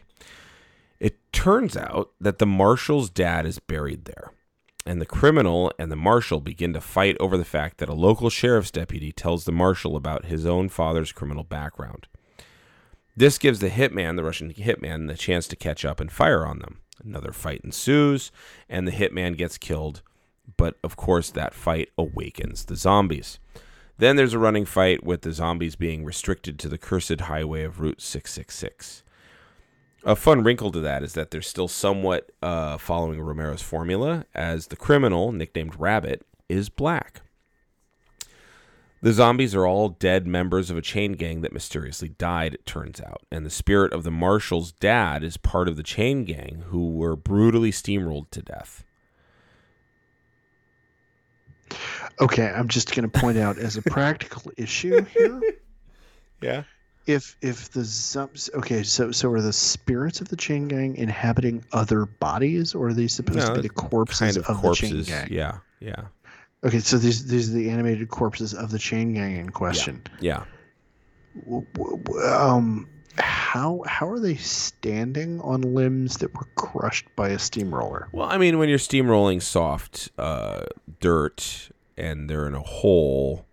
[1.00, 4.32] It turns out that the marshal's dad is buried there.
[4.86, 8.30] And the criminal and the marshal begin to fight over the fact that a local
[8.30, 12.08] sheriff's deputy tells the marshal about his own father's criminal background.
[13.16, 16.60] This gives the hitman, the Russian hitman, the chance to catch up and fire on
[16.60, 16.78] them.
[17.04, 18.32] Another fight ensues,
[18.68, 20.02] and the hitman gets killed.
[20.56, 23.38] But of course, that fight awakens the zombies.
[24.02, 27.78] Then there's a running fight with the zombies being restricted to the cursed highway of
[27.78, 29.04] Route 666.
[30.02, 34.66] A fun wrinkle to that is that they're still somewhat uh, following Romero's formula, as
[34.66, 37.22] the criminal, nicknamed Rabbit, is black.
[39.02, 43.00] The zombies are all dead members of a chain gang that mysteriously died, it turns
[43.00, 43.22] out.
[43.30, 47.14] And the spirit of the marshal's dad is part of the chain gang who were
[47.14, 48.82] brutally steamrolled to death.
[52.20, 52.46] Okay.
[52.48, 55.40] I'm just going to point out as a practical issue here.
[56.40, 56.62] Yeah.
[57.04, 61.64] If if the zombies okay, so so are the spirits of the chain gang inhabiting
[61.72, 64.90] other bodies, or are they supposed No, to be the corpses Kind of, of, corpses.
[64.90, 65.28] the chain gang?
[65.32, 65.58] Yeah.
[65.80, 66.02] Yeah.
[66.62, 70.00] Okay, so these these are the animated corpses of the chain gang in question.
[70.20, 70.44] Yeah.
[71.44, 77.30] W- w- w- Um, how how are they standing on limbs that were crushed by
[77.30, 78.08] a steamroller?
[78.12, 80.66] Well, I mean, when you're steamrolling soft uh,
[81.00, 83.46] dirt and they're in a hole,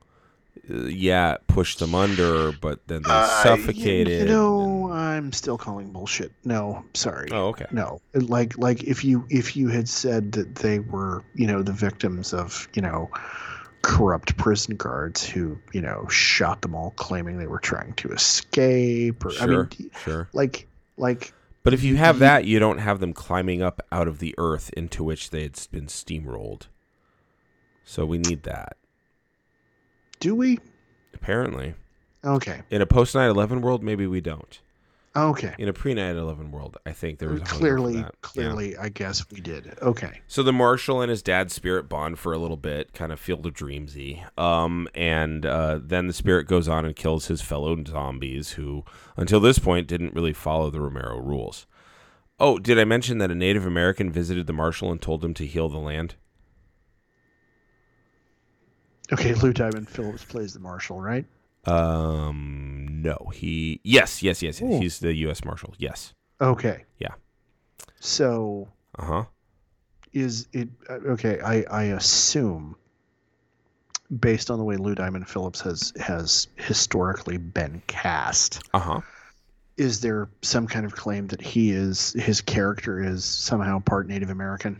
[0.69, 5.91] uh, yeah, push them under, but then they Uh, suffocate you, know, I'm still calling
[5.91, 6.31] bullshit.
[6.45, 7.29] No, sorry.
[7.31, 7.65] Oh, okay.
[7.71, 11.71] No, like like if you if you had said that they were you know the
[11.73, 13.09] victims of you know
[13.81, 19.25] corrupt prison guards who you know shot them all claiming they were trying to escape
[19.25, 20.29] or Sure, I mean sure.
[20.33, 24.19] like like But if you have that, you don't have them climbing up out of
[24.19, 26.67] the earth into which they had been steamrolled.
[27.89, 28.77] So we need that,
[30.19, 30.59] do we
[31.15, 31.73] apparently.
[32.23, 34.59] okay In a post 9 11 world, maybe we don't.
[35.15, 35.55] Okay.
[35.57, 37.95] In a pre 9/11 world, I think there was for Clearly.
[37.95, 38.09] Yeah.
[38.21, 39.75] clearly, I guess we did.
[39.81, 40.21] Okay.
[40.27, 43.43] So the marshal and his dad's spirit bond for a little bit, kind of Field
[43.47, 44.23] of Dreamsy.
[44.37, 48.85] Um, and uh, then the spirit goes on and kills his fellow zombies, who
[49.17, 51.65] until this point didn't really follow the Romero rules.
[52.39, 55.45] Oh, did I mention that a Native American visited the marshal and told him to
[55.47, 56.13] heal the land?
[59.11, 59.33] Okay.
[59.35, 61.25] Lou Diamond Phillips plays the marshal, right?
[61.65, 63.79] Um, no, he.
[63.83, 64.61] Yes, yes, yes.
[64.63, 64.79] Oh.
[64.79, 65.43] He's the U.S.
[65.43, 65.73] Marshal.
[65.77, 66.13] Yes.
[66.41, 66.85] Okay.
[66.99, 67.13] Yeah.
[67.99, 68.67] So
[68.97, 69.23] Uh huh.
[70.13, 71.39] is it uh, okay?
[71.41, 72.75] I I assume,
[74.19, 79.01] based on the way Lou Diamond Phillips has has historically been cast, Uh huh.
[79.77, 84.29] is there some kind of claim that he is his character is somehow part Native
[84.29, 84.79] American?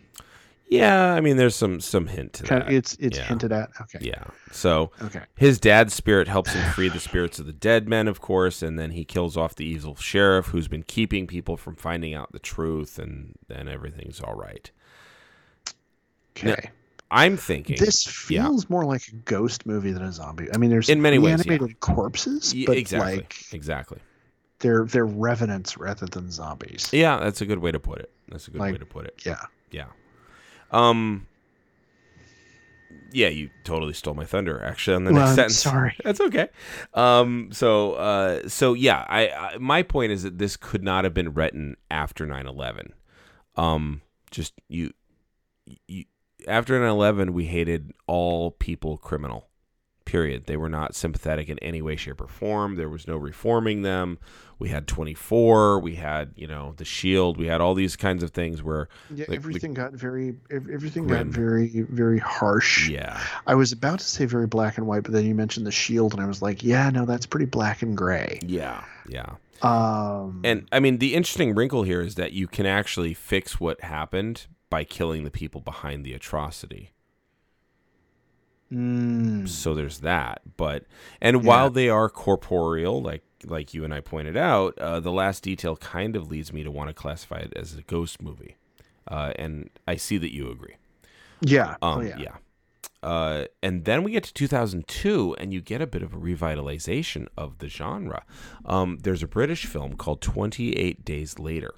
[0.71, 2.71] Yeah, I mean, there's some some hint to that.
[2.71, 3.23] it's it's Yeah.
[3.25, 3.71] hinted at.
[3.81, 3.99] Okay.
[4.01, 4.23] yeah.
[4.51, 5.21] So Okay.
[5.35, 8.77] His dad's spirit helps him free the spirits of the dead men, of course, and
[8.77, 12.39] then he kills off the evil sheriff who's been keeping people from finding out the
[12.39, 14.69] truth, and then everything's all right.
[16.37, 16.69] Okay.
[17.11, 18.43] I'm thinking This yeah.
[18.43, 20.47] feels more like a ghost movie than a zombie.
[20.53, 21.53] I mean, there's In many ways, yeah.
[21.53, 23.97] animated corpses, Yeah, but exactly, like exactly.
[24.59, 26.89] they're they're revenants rather than zombies.
[26.93, 28.11] Yeah, that's a good way to put it.
[28.29, 29.23] That's a good way to put it.
[29.25, 29.41] Yeah.
[29.71, 29.85] Yeah.
[30.71, 31.25] Um.
[33.11, 34.63] Yeah, you totally stole my thunder.
[34.63, 35.57] Actually, on the next I'm sentence.
[35.59, 35.95] sorry.
[36.03, 36.49] That's okay.
[36.93, 37.49] Um.
[37.51, 37.93] So.
[37.93, 38.47] Uh.
[38.47, 39.05] So yeah.
[39.07, 39.57] I, I.
[39.57, 42.91] My point is that this could not have been written after 9/11.
[43.55, 44.01] Um.
[44.31, 44.93] Just you.
[45.87, 46.05] You.
[46.47, 49.48] After 9/11, we hated all people criminal.
[50.09, 50.47] Period.
[50.47, 52.77] They were not sympathetic in any way, shape, or form.
[52.77, 54.17] There was no reforming them.
[54.57, 55.79] We had 24.
[55.79, 57.37] We had, you know, the Shield.
[57.37, 61.27] We had all these kinds of things where, Yeah, the- everything got very everything Grim.
[61.29, 62.89] got very very harsh.
[62.89, 65.71] yeah, I was about to say very black and white, but then you mentioned the
[65.71, 68.39] shield, and I was like, yeah, no, that's pretty black and gray.
[68.43, 69.35] yeah, yeah.
[69.61, 73.81] Um, And I mean, the interesting wrinkle here is that you can actually fix what
[73.81, 76.91] happened by killing the people behind the atrocity.
[78.71, 80.41] Mm, So there's that.
[80.57, 80.85] But
[81.21, 85.43] and while they are corporeal, like like you and I pointed out, uh, the last
[85.43, 88.57] detail kind of leads me to want to classify it as a ghost movie.
[89.07, 90.75] Uh, and I see that you agree.
[91.41, 92.17] yeah, Um, oh, yeah.
[92.19, 92.35] yeah,
[93.01, 97.27] Uh, and then we get to 2002, and you get a bit of a revitalization
[97.37, 98.23] of the genre.
[98.65, 101.73] Um, there's a British film called 28 Days Later.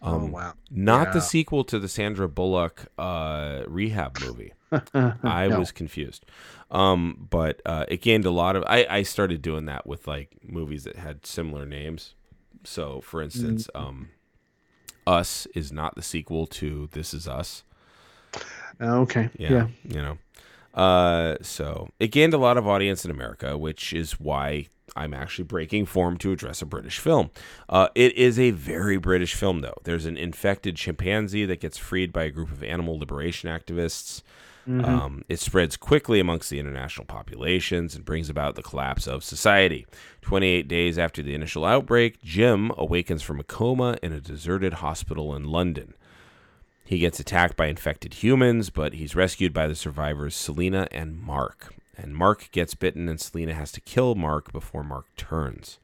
[0.00, 4.52] oh Um, wow, Not the sequel to the Sandra Bullock uh, rehab movie.
[5.22, 5.58] I No.
[5.58, 6.24] was confused.
[6.70, 8.64] Um, but uh, it gained a lot of.
[8.66, 12.14] I, I started doing that with like movies that had similar names.
[12.64, 13.80] So, for instance, Mm.
[13.80, 14.08] um,
[15.06, 17.64] Us is not the sequel to This Is Us.
[18.80, 20.18] okay, Yeah, yeah, you know.
[20.74, 25.44] Uh, so it gained a lot of audience in America, which is why I'm actually
[25.44, 27.30] breaking form to address a British film.
[27.68, 29.76] Uh, it is a very British film, though.
[29.84, 34.22] There's an infected chimpanzee that gets freed by a group of animal liberation activists.
[34.68, 34.84] Mm-hmm.
[34.84, 39.86] Um, it spreads quickly amongst the international populations and brings about the collapse of society.
[40.20, 45.34] 28 days after the initial outbreak, Jim awakens from a coma in a deserted hospital
[45.34, 45.94] in London.
[46.84, 51.74] He gets attacked by infected humans, but he's rescued by the survivors Selena and Mark.
[51.96, 55.78] And Mark gets bitten, and Selena has to kill Mark before Mark turns.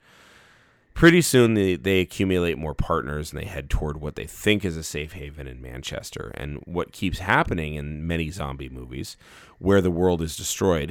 [0.99, 4.77] Pretty soon, they, they accumulate more partners and they head toward what they think is
[4.77, 6.33] a safe haven in Manchester.
[6.35, 9.17] And what keeps happening in many zombie movies,
[9.61, 10.91] where the world is destroyed,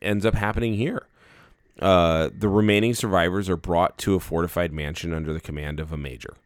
[0.00, 1.06] ends up happening here.
[1.78, 5.98] Uh, the remaining survivors are brought to a fortified mansion under the command of a
[5.98, 6.36] major.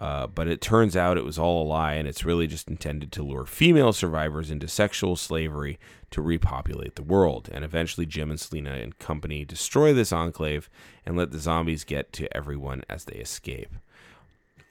[0.00, 3.10] Uh, but it turns out it was all a lie, and it's really just intended
[3.12, 5.78] to lure female survivors into sexual slavery
[6.10, 7.48] to repopulate the world.
[7.50, 10.68] And eventually, Jim and Selena and company destroy this enclave
[11.06, 13.74] and let the zombies get to everyone as they escape.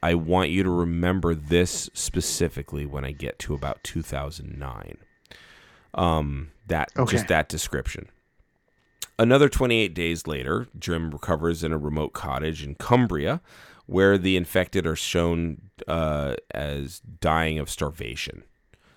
[0.03, 4.97] I want you to remember this specifically when I get to about 2009.
[5.95, 7.13] Um, that Okay.
[7.13, 8.09] just that description.
[9.17, 13.41] Another 28 days later, Jim recovers in a remote cottage in Cumbria,
[13.85, 18.43] where the infected are shown uh, as dying of starvation.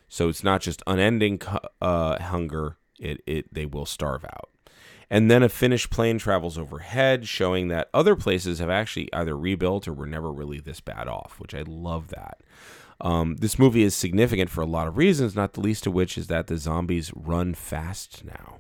[0.09, 1.41] So it's not just unending
[1.83, 4.51] uh, hunger; it, it they will starve out.
[5.11, 9.89] And then a Finnish plane travels overhead, showing that other places have actually either rebuilt
[9.89, 12.43] or were never really this bad off, which I love that.
[13.01, 16.19] Um, this movie is significant for a lot of reasons, not the least of which
[16.19, 18.59] is that the zombies run fast now.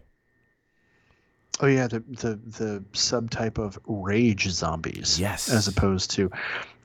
[1.60, 5.18] Oh yeah, the the the subtype of rage zombies.
[5.18, 5.50] Yes.
[5.50, 6.30] As opposed to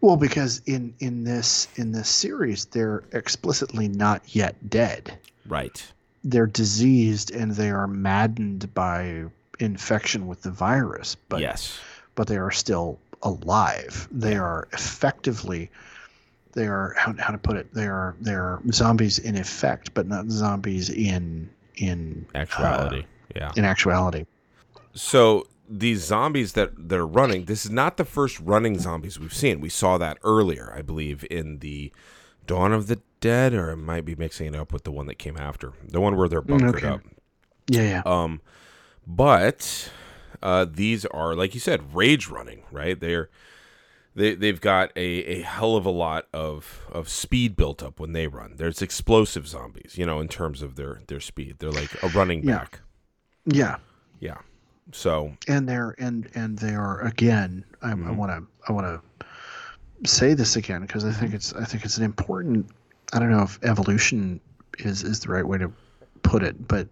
[0.02, 5.18] well, because in in this in this series they're explicitly not yet dead.
[5.48, 5.86] Right.
[6.24, 9.26] They're diseased and they are maddened by
[9.60, 11.80] infection with the virus, but yes.
[12.16, 14.08] but they are still alive.
[14.12, 15.70] They are effectively
[16.54, 20.08] they are how, how to put it they are they are zombies in effect, but
[20.08, 23.02] not zombies in in Actuality.
[23.02, 23.06] Uh,
[23.36, 23.52] yeah.
[23.56, 24.26] in actuality.
[24.94, 29.34] So these zombies that that are running, this is not the first running zombies we've
[29.34, 29.60] seen.
[29.60, 31.92] We saw that earlier, I believe, in the
[32.46, 35.18] Dawn of the Dead, or I might be mixing it up with the one that
[35.18, 36.88] came after, the one where they're bunkered okay.
[36.88, 37.02] up.
[37.68, 38.02] Yeah, yeah.
[38.06, 38.42] Um,
[39.08, 39.90] but
[40.42, 43.00] uh, these are, like you said, rage running, right?
[43.00, 43.30] They're
[44.16, 48.12] they they've got a, a hell of a lot of of speed built up when
[48.12, 48.56] they run.
[48.58, 51.56] There's explosive zombies, you know, in terms of their their speed.
[51.60, 52.58] They're like a running Yeah.
[52.60, 52.82] back.
[53.46, 53.78] yeah.
[54.20, 54.38] Yeah.
[54.94, 58.14] So and they're and and they are again i Mm-hmm.
[58.14, 59.28] want to i want to
[60.10, 61.24] say this again because i Mm-hmm.
[61.24, 62.68] think it's i think it's an important
[63.14, 64.40] i don't know if evolution
[64.80, 65.72] is is the right way to
[66.24, 66.88] put it but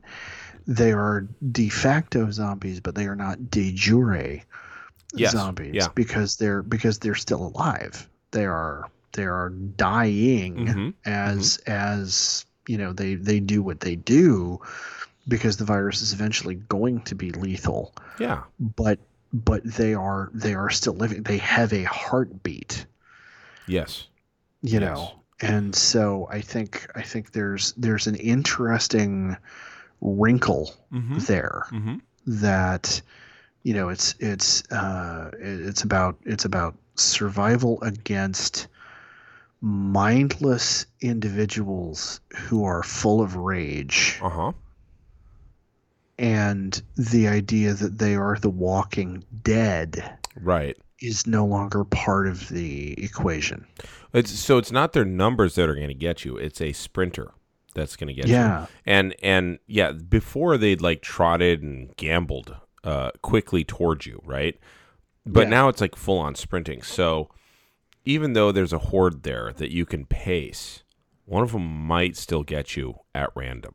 [0.67, 4.39] they are de facto zombies but they are not de jure
[5.15, 5.89] Yes, zombies yeah.
[5.95, 12.77] because they're because they're still alive they are they are dying Mhm, as as you
[12.77, 14.59] know they they do what they do
[15.27, 18.99] because the virus is eventually going to be lethal yeah, but
[19.33, 22.85] but they are they are still living they have a heartbeat
[23.67, 24.07] yes,
[24.61, 24.79] you Yes.
[24.79, 25.11] know
[25.41, 29.35] and so i think i think there's there's an interesting
[30.01, 31.17] wrinkle mm-hmm.
[31.19, 31.95] there Mm-hmm.
[32.27, 33.01] that
[33.63, 38.67] you know it's it's uh it's about it's about survival against
[39.61, 44.51] mindless individuals who are full of rage Uh huh.
[46.21, 50.77] And the idea that they are the walking dead Right.
[51.01, 53.65] is no longer part of the equation.
[54.13, 56.37] It's so it's not their numbers that are going to get you.
[56.37, 57.31] It's a sprinter
[57.73, 58.33] that's going to get you.
[58.35, 58.67] Yeah.
[58.85, 64.57] And and yeah, before they'd like trotted and gambled uh, quickly towards you, right?
[65.25, 65.49] But Yeah.
[65.49, 66.81] now it's like full on sprinting.
[66.81, 67.29] So
[68.05, 70.83] even though there's a horde there that you can pace,
[71.25, 73.73] one of them might still get you at random,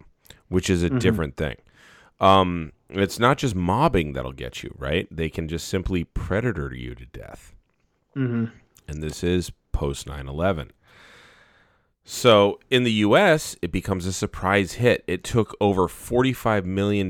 [0.49, 1.57] which is a different thing.
[2.21, 5.07] Um, it's not just mobbing that'll get you, right?
[5.11, 7.53] They can just simply predator you to death
[8.17, 8.47] Mm-hmm.
[8.89, 10.73] and this is post 9 11.
[12.05, 15.03] So in the US, it becomes a surprise hit.
[15.07, 17.09] It took over $45 million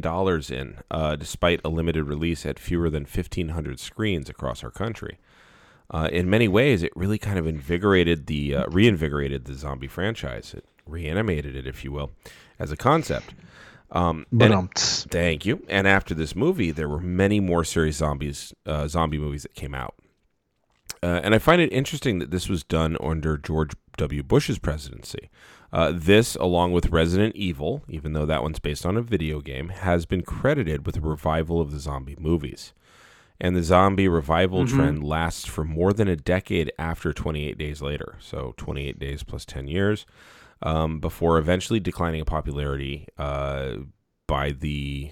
[0.50, 5.18] in, uh, despite a limited release at fewer than 1,500 screens across our country.
[5.90, 10.54] Uh, in many ways, it really kind of invigorated the, uh, reinvigorated the zombie franchise.
[10.54, 12.10] It reanimated it, if you will,
[12.58, 13.34] as a concept.
[13.90, 14.70] Um, and- um,
[15.10, 15.64] Thank you.
[15.68, 19.74] And after this movie, there were many more serious zombies, uh, zombie movies that came
[19.74, 19.94] out.
[21.02, 24.22] Uh, and I find it interesting that this was done under George W.
[24.22, 25.28] Bush's presidency.
[25.72, 29.68] Uh, this, along with Resident Evil, even though that one's based on a video game,
[29.68, 32.72] has been credited with a revival of the zombie movies.
[33.38, 38.16] And the zombie revival trend lasts for more than a decade after 28 Days Later.
[38.18, 40.06] So 28 days plus 10 years,
[40.62, 43.78] um, before eventually declining in popularity uh,
[44.26, 45.10] by the.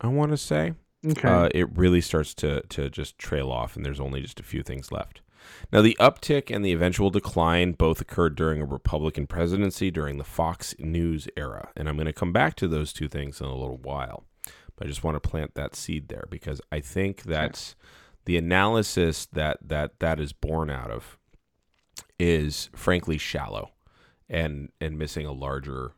[0.00, 0.72] I want to say
[1.06, 1.28] okay.
[1.28, 4.62] uh, it really starts to to just trail off, and there's only just a few
[4.62, 5.20] things left.
[5.72, 10.24] Now, the uptick and the eventual decline both occurred during a Republican presidency during the
[10.24, 13.56] Fox News era, and I'm going to come back to those two things in a
[13.56, 14.24] little while.
[14.76, 17.74] But I just want to plant that seed there because I think that's
[18.24, 21.18] the analysis that that that is born out of
[22.18, 23.70] is frankly shallow
[24.28, 25.92] and and missing a larger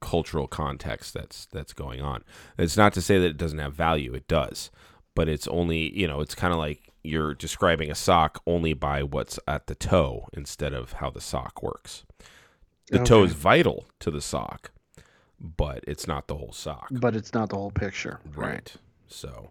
[0.00, 2.24] cultural context that's that's going on.
[2.58, 4.70] It's not to say that it doesn't have value; it does,
[5.14, 9.02] but it's only you know it's kind of like you're describing a sock only by
[9.02, 12.04] what's at the toe instead of how the sock works.
[12.90, 14.70] The toe is vital to the sock,
[15.40, 16.86] but it's not the whole sock.
[16.90, 18.20] but it's not the whole picture.
[18.34, 18.72] Right.
[19.08, 19.50] So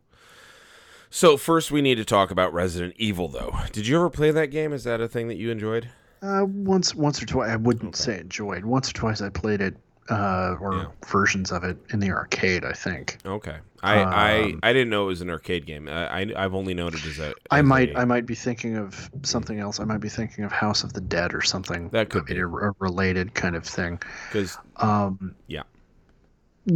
[1.10, 3.56] So first we need to talk about Resident Evil though.
[3.72, 4.74] Did you ever play that game?
[4.74, 5.90] Is that a thing that you enjoyed?
[6.22, 7.50] Uh, once, once or twice.
[7.52, 8.66] I wouldn't say enjoyed.
[8.66, 9.76] Once or twice, I played it,
[10.10, 10.86] uh, or Yeah.
[11.08, 12.66] versions of it in the arcade.
[12.66, 13.18] I think.
[13.26, 13.58] Okay.
[13.84, 15.88] I I, Um, I didn't know it was an arcade game.
[15.88, 18.34] I, I I've only known it as a I as might, a- I might be
[18.34, 19.80] thinking of something else.
[19.80, 21.90] I might be thinking of House of the Dead or something.
[21.90, 24.00] That could I mean, a, a related kind of thing.
[24.32, 25.64] cuz Um, Yeah.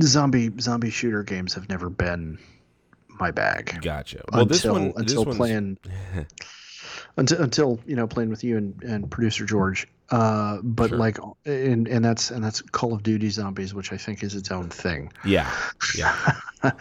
[0.04, 2.38] Zombie zombie shooter games have never been
[3.20, 3.80] my bag.
[3.82, 4.24] gotcha.
[4.32, 5.78] Well, this one until this playing
[7.18, 9.88] until until you know playing with you and, and producer George.
[10.10, 10.98] Uh, but Sure.
[10.98, 14.52] like and and that's and that's Call of Duty Zombies, which I think is its
[14.52, 15.12] own thing.
[15.24, 15.52] Yeah.
[15.96, 16.34] Yeah.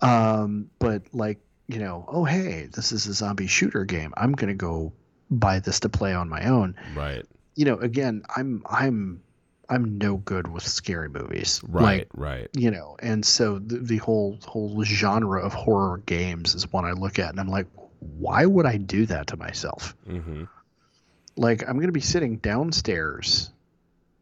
[0.00, 4.12] um, but like you know, oh hey, this is a zombie shooter game.
[4.16, 4.92] I'm gonna go
[5.30, 6.74] buy this to play on my own.
[6.94, 7.24] Right.
[7.54, 9.22] You know, again, I'm I'm
[9.68, 11.60] I'm no good with scary movies.
[11.66, 12.48] Right, Like, right.
[12.54, 16.92] you know, and so the, the whole whole genre of horror games is one I
[16.92, 17.66] look at and I'm like,
[18.00, 19.96] why would I do that to myself?
[20.08, 20.44] Mm-hmm.
[21.36, 23.50] Like I'm going to be sitting downstairs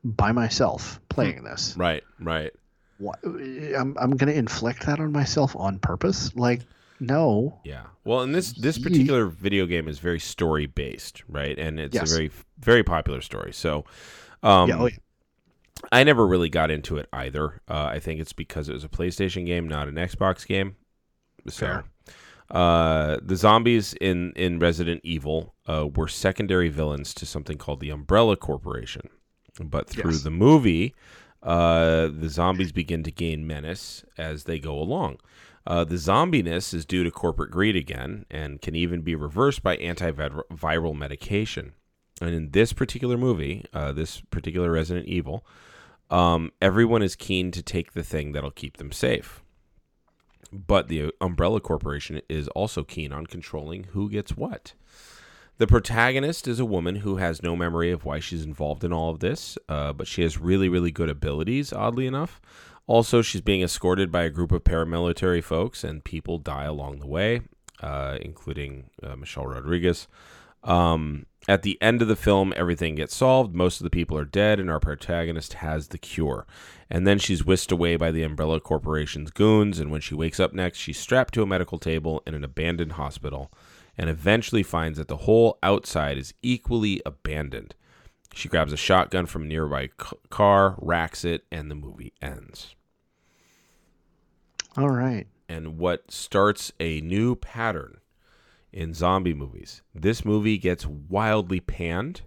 [0.05, 1.75] by myself playing this.
[1.77, 2.53] Right, right.
[2.99, 6.35] Why, I'm I'm going to inflict that on myself on purpose?
[6.37, 6.63] Like
[7.01, 7.59] no.
[7.65, 7.83] Yeah.
[8.05, 11.59] Well, and this this particular video game is very story based, right?
[11.59, 12.11] And it's Yes.
[12.11, 12.31] a very
[12.61, 13.53] very popular story.
[13.53, 13.85] So,
[14.43, 14.97] um, yeah, oh, yeah.
[15.93, 17.61] I never really got into it either.
[17.69, 20.77] Uh, I think it's because it was a PlayStation game, not an Xbox game.
[21.49, 21.85] So, Fair.
[22.51, 27.91] uh, the zombies in in Resident Evil uh, were secondary villains to something called the
[27.91, 29.09] Umbrella Corporation.
[29.63, 30.23] But through Yes.
[30.23, 30.95] the movie,
[31.43, 35.19] uh, the zombies begin to gain menace as they go along.
[35.67, 39.77] Uh, the zombiness is due to corporate greed again and can even be reversed by
[39.77, 41.73] antiviral medication.
[42.21, 45.47] And in this particular movie, uh, this particular Resident Evil,
[46.15, 49.43] um, everyone is keen to take the thing that'll keep them safe.
[50.53, 54.75] But the Umbrella Corporation is also keen on controlling who gets what.
[55.59, 59.11] The protagonist is a woman who has no memory of why she's involved in all
[59.11, 62.41] of this, uh, but she has really, really good abilities, oddly enough.
[62.87, 67.09] Also, she's being escorted by a group of paramilitary folks, and people die along the
[67.09, 67.41] way,
[67.83, 70.07] uh, including uh, Michelle Rodriguez.
[70.65, 73.55] Um, at the end of the film, everything gets solved.
[73.55, 76.47] Most of the people are dead, and our protagonist has the cure.
[76.89, 79.79] And then she's whisked away by the Umbrella Corporation's goons.
[79.79, 82.93] And when she wakes up next, she's strapped to a medical table in an abandoned
[82.93, 83.51] hospital
[83.97, 87.75] and eventually finds that the whole outside is equally abandoned.
[88.35, 92.75] She grabs a shotgun from a nearby c- car, racks it, and the movie ends.
[94.77, 95.29] All right.
[95.49, 97.99] And what starts a new pattern
[98.75, 99.81] in zombie movies.
[99.95, 102.21] This movie gets wildly panned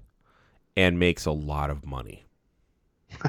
[0.76, 2.26] and makes a lot of money.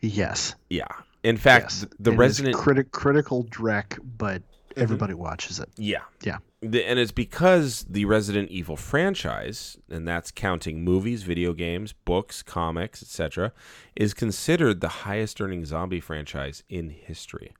[0.00, 0.54] Yes.
[0.68, 0.86] Yeah.
[1.22, 1.86] In fact, yes.
[1.98, 4.80] the It is Resident criti- critical dreck, but mm-hmm.
[4.80, 5.68] everybody watches it.
[5.76, 6.02] Yeah.
[6.22, 6.38] Yeah.
[6.62, 12.42] The, and it's because the Resident Evil franchise, and that's counting movies, video games, books,
[12.42, 13.52] comics, etc.,
[13.96, 17.54] is considered the highest earning zombie franchise in history.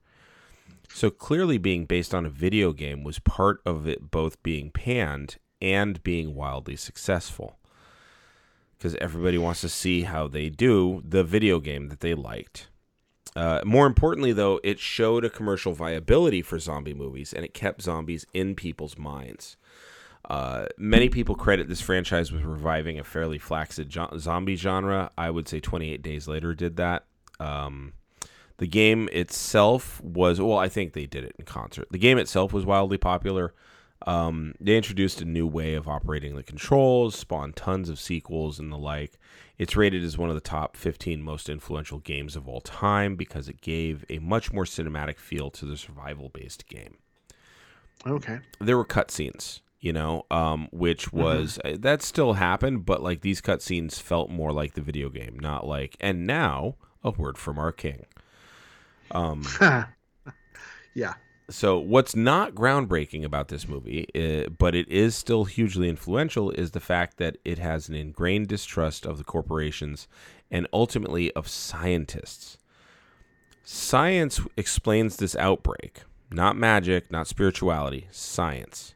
[0.93, 5.37] So clearly, being based on a video game was part of it both being panned
[5.61, 7.57] and being wildly successful.
[8.77, 12.69] Because everybody wants to see how they do the video game that they liked.
[13.35, 17.81] Uh, more importantly, though, it showed a commercial viability for zombie movies and it kept
[17.81, 19.55] zombies in people's minds.
[20.29, 25.09] Uh, many people credit this franchise with reviving a fairly flaccid jo- zombie genre.
[25.17, 27.05] I would say 28 Days Later did that.
[27.39, 27.93] Um,
[28.61, 31.87] the game itself was, well, I think they did it in concert.
[31.89, 33.55] The game itself was wildly popular.
[34.05, 38.71] Um, they introduced a new way of operating the controls, spawned tons of sequels and
[38.71, 39.17] the like.
[39.57, 43.49] It's rated as one of the top 15 most influential games of all time because
[43.49, 46.97] it gave a much more cinematic feel to the survival based game.
[48.05, 48.41] Okay.
[48.59, 53.41] There were cutscenes, you know, um, which was uh, that still happened, but like these
[53.41, 57.71] cutscenes felt more like the video game, not like, and now a word from our
[57.71, 58.05] king.
[59.11, 59.45] Um,
[60.93, 61.13] yeah.
[61.49, 66.71] so what's not groundbreaking about this movie, uh, but it is still hugely influential, is
[66.71, 70.07] the fact that it has an ingrained distrust of the corporations
[70.49, 72.57] and ultimately of scientists.
[73.63, 76.01] Science explains this outbreak,
[76.31, 78.93] not magic, not spirituality, science.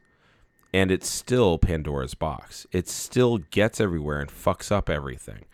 [0.74, 2.68] And it's still Pandora's box.
[2.74, 5.46] It still gets everywhere and fucks up everything.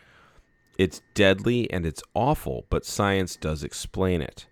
[0.80, 4.48] It's deadly and it's awful, but science does explain it.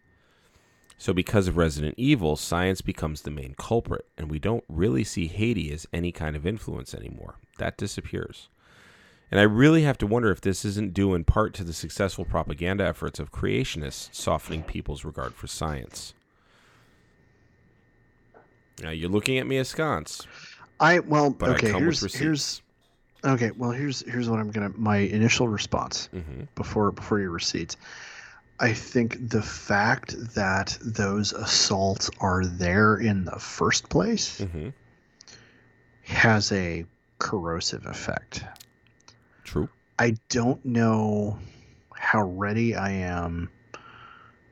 [1.02, 5.28] So, because of Resident Evil, science becomes the main culprit, and we don't really see
[5.28, 7.36] Haiti as any kind of influence anymore.
[7.58, 8.50] That disappears.
[9.32, 12.26] And I really have to wonder if this isn't due in part to the successful
[12.26, 16.14] propaganda efforts of creationists softening people's regard for science.
[18.82, 20.28] Now, you're looking at me askance.
[20.82, 21.72] I well But I okay.
[21.72, 22.62] come here's here's
[23.24, 23.52] okay.
[23.52, 27.78] Well, here's here's what I'm gonna my initial response hmm before before your receipts.
[28.60, 34.70] I think the fact that those assaults are there in the first place hmm
[36.04, 36.86] has a
[37.20, 38.44] corrosive effect.
[39.44, 39.70] True.
[40.00, 41.38] I don't know
[41.94, 43.52] how ready I am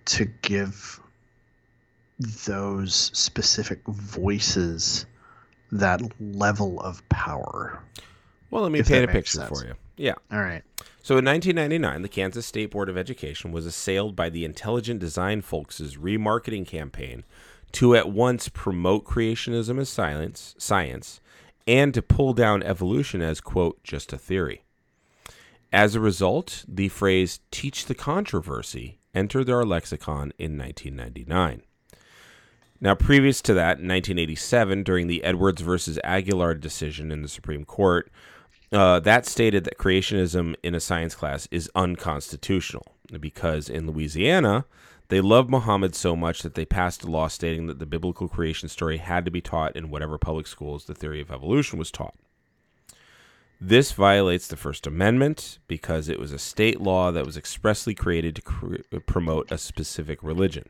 [0.06, 1.00] to give
[2.20, 5.08] those specific voices
[5.72, 7.82] that level of power.
[8.52, 9.50] Well, let me paint a picture sense.
[9.50, 9.74] for you.
[9.98, 10.14] Yeah.
[10.32, 10.64] All right.
[11.08, 15.40] So in 1999, the Kansas State Board of Education was assailed by the Intelligent Design
[15.42, 17.24] Folks' remarketing campaign
[17.72, 21.22] to at once promote creationism as science, science
[21.66, 24.64] and to pull down evolution as, quote, just a theory.
[25.72, 31.62] As a result, the phrase teach the controversy entered our lexicon in 1999.
[32.82, 37.64] Now, previous to that, in 1987, during the Edwards versus Aguillard decision in the Supreme
[37.64, 38.12] Court,
[38.72, 44.66] uh, that stated that creationism in a science class is unconstitutional because in Louisiana,
[45.10, 48.68] they loved Muhammad so much that they passed a law stating that the biblical creation
[48.68, 52.16] story had to be taught in whatever public schools the theory of evolution was taught.
[53.60, 58.36] This violates the First Amendment because it was a state law that was expressly created
[58.36, 60.70] to promote a specific religion.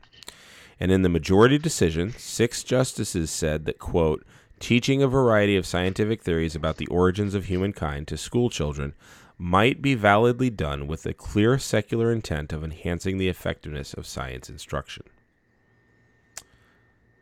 [0.80, 4.24] And in the majority decision, six justices said that, quote,
[4.60, 8.94] teaching a variety of scientific theories about the origins of humankind to school children
[9.38, 14.50] might be validly done with the clear secular intent of enhancing the effectiveness of science
[14.50, 15.04] instruction.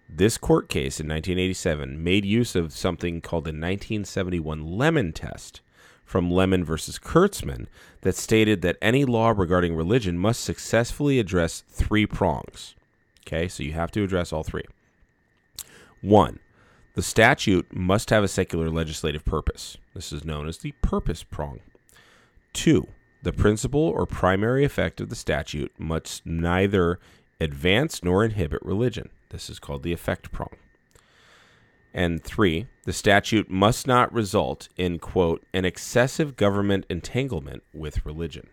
[0.07, 5.61] This court case in 1987 made use of something called the 1971 Lemon test
[6.05, 7.65] from Lemon versus Kurtzman
[8.01, 12.75] that stated that any law regarding religion must successfully address three prongs.
[13.27, 14.63] Okay, so you have to address all three.
[16.01, 16.39] One,
[16.95, 19.77] the statute must have a secular legislative purpose.
[19.93, 21.59] This is known as the purpose prong.
[22.53, 22.87] Two,
[23.21, 26.99] the principal or primary effect of the statute must neither
[27.41, 29.09] advance nor inhibit religion.
[29.29, 30.55] This is called the effect prong.
[31.93, 38.47] And three, the statute must not result in, quote, an excessive government entanglement with religion.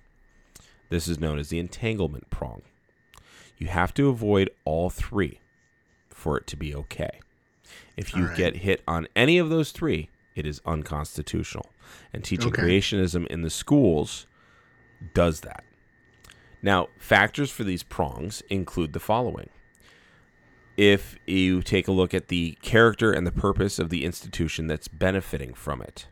[0.91, 2.63] This is known as the entanglement prong.
[3.57, 5.41] You have to avoid all three
[6.09, 7.21] for it to be okay.
[7.97, 8.37] If you right.
[8.37, 11.71] get hit on any of those three, it is unconstitutional.
[12.13, 12.63] And teaching Okay.
[12.63, 14.27] creationism in the schools
[15.15, 15.65] does that.
[16.63, 19.51] Now, factors for these prongs include the following.
[20.77, 24.89] If you take a look at the character and the purpose of the institution that's
[24.89, 26.07] benefiting from it,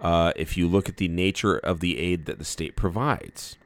[0.00, 3.58] uh, if you look at the nature of the aid that the state provides,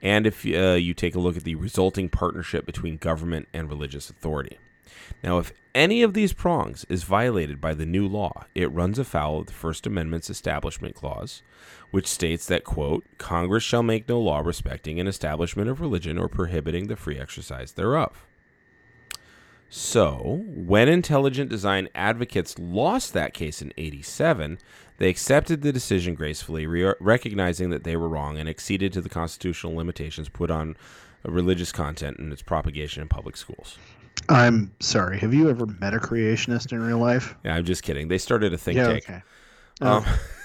[0.00, 4.10] and if uh, you take a look at the resulting partnership between government and religious
[4.10, 4.58] authority.
[5.22, 9.40] Now, if any of these prongs is violated by the new law, it runs afoul
[9.40, 11.42] of the First Amendment's Establishment Clause,
[11.90, 16.28] which states that, quote, Congress shall make no law respecting an establishment of religion or
[16.28, 18.26] prohibiting the free exercise thereof.
[19.74, 24.58] So, when intelligent design advocates lost that case in 87,
[24.98, 29.08] they accepted the decision gracefully, re- recognizing that they were wrong and acceded to the
[29.08, 30.76] constitutional limitations put on
[31.24, 33.78] religious content and its propagation in public schools.
[34.28, 35.18] I'm sorry.
[35.18, 37.34] Have you ever met a creationist in real life?
[37.44, 38.08] Yeah, I'm just kidding.
[38.08, 38.86] They started a think yeah.
[38.88, 39.04] tank.
[39.04, 39.22] Okay.
[39.80, 40.04] Um,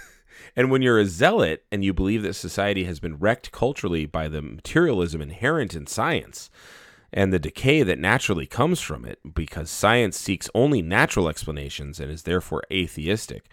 [0.55, 4.27] and when you're a zealot and you believe that society has been wrecked culturally by
[4.27, 6.49] the materialism inherent in science
[7.13, 12.11] and the decay that naturally comes from it, because science seeks only natural explanations and
[12.11, 13.45] is therefore atheistic,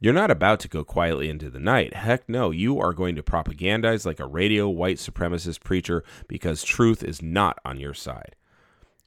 [0.00, 1.94] you're not about to go quietly into the night.
[1.94, 7.02] Heck no, you are going to propagandize like a radio white supremacist preacher because truth
[7.02, 8.36] is not on your side.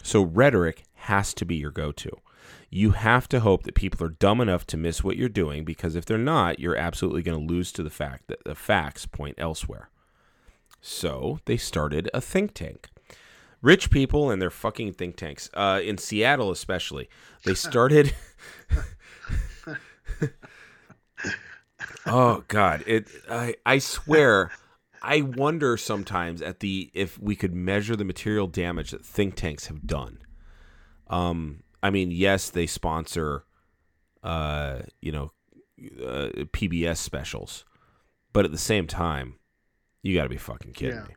[0.04, 2.12] So rhetoric has to be your go to.
[2.70, 5.96] You have to hope that people are dumb enough to miss what you're doing because
[5.96, 9.36] if they're not, you're absolutely going to lose to the fact that the facts point
[9.38, 9.90] elsewhere.
[10.80, 12.88] So they started a think tank.
[13.62, 17.08] Rich people and their fucking think tanks, uh, in Seattle especially,
[17.46, 18.16] they started.
[22.08, 22.84] oh God!
[22.88, 24.50] It I I swear,
[25.02, 29.68] I wonder sometimes at the if we could measure the material damage that think tanks
[29.68, 30.20] have done.
[31.08, 33.44] Um, I mean, yes, they sponsor,
[34.24, 35.32] uh, you know,
[36.06, 37.66] uh, PBS specials,
[38.34, 39.36] but at the same time,
[40.04, 41.04] you got to be fucking kidding Yeah.
[41.08, 41.16] me.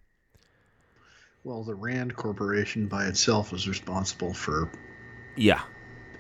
[1.44, 4.72] Well, the Rand Corporation by itself is responsible for
[5.36, 5.60] Yeah,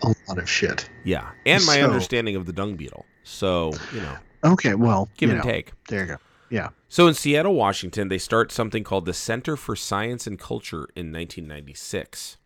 [0.02, 0.90] a lot of shit.
[1.04, 3.06] yeah, and my So- understanding of the dung beetle.
[3.22, 5.72] So you know, Okay, well, give and know, take.
[5.88, 6.16] There you go.
[6.50, 6.70] Yeah.
[6.88, 11.12] So in Seattle, Washington, they start something called the Center for Science and Culture in
[11.12, 12.36] 1996.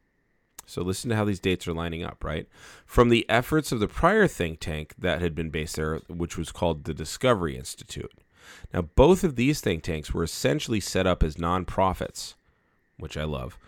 [0.66, 2.46] So listen to how these dates are lining up, right?
[2.84, 6.52] From the efforts of the prior think tank that had been based there, which was
[6.52, 8.12] called the Discovery Institute.
[8.72, 12.34] Now, both of these think tanks were essentially set up as nonprofits,
[12.98, 13.58] which I love,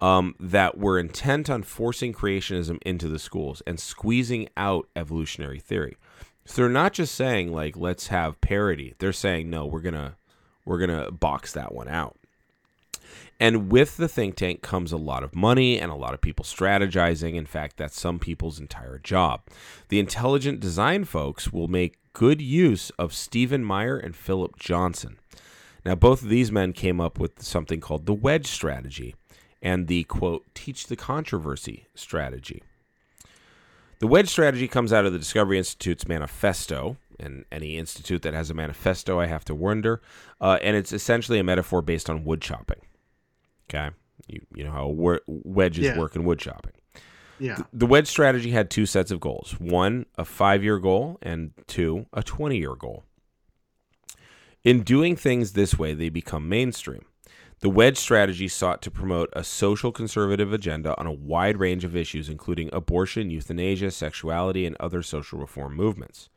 [0.00, 5.96] um, that were intent on forcing creationism into the schools and squeezing out evolutionary theory.
[6.50, 8.96] So they're not just saying like let's have parity.
[8.98, 10.16] They're saying no, we're gonna
[10.64, 12.16] we're gonna box that one out.
[13.38, 16.44] And with the think tank comes a lot of money and a lot of people
[16.44, 17.36] strategizing.
[17.36, 19.42] In fact, that's some people's entire job.
[19.90, 25.20] The intelligent design folks will make good use of Stephen Meyer and Philip Johnson.
[25.84, 29.14] Now, both of these men came up with something called the wedge strategy
[29.62, 32.64] and the quote, teach the controversy strategy.
[34.00, 38.48] The wedge strategy comes out of the Discovery Institute's manifesto, and any institute that has
[38.50, 40.00] a manifesto, I have to wonder.
[40.40, 42.80] Uh, and it's essentially a metaphor based on wood chopping.
[43.68, 43.90] Okay,
[44.26, 45.98] you you know how wor- wedges Yeah.
[45.98, 46.72] work in wood chopping.
[47.38, 47.58] Yeah.
[47.72, 52.22] The wedge strategy had two sets of goals: one, a five-year goal, and two, a
[52.22, 53.04] twenty-year goal.
[54.64, 57.04] In doing things this way, they become mainstream.
[57.60, 61.94] The wedge strategy sought to promote a social conservative agenda on a wide range of
[61.94, 66.30] issues, including abortion, euthanasia, sexuality, and other social reform movements.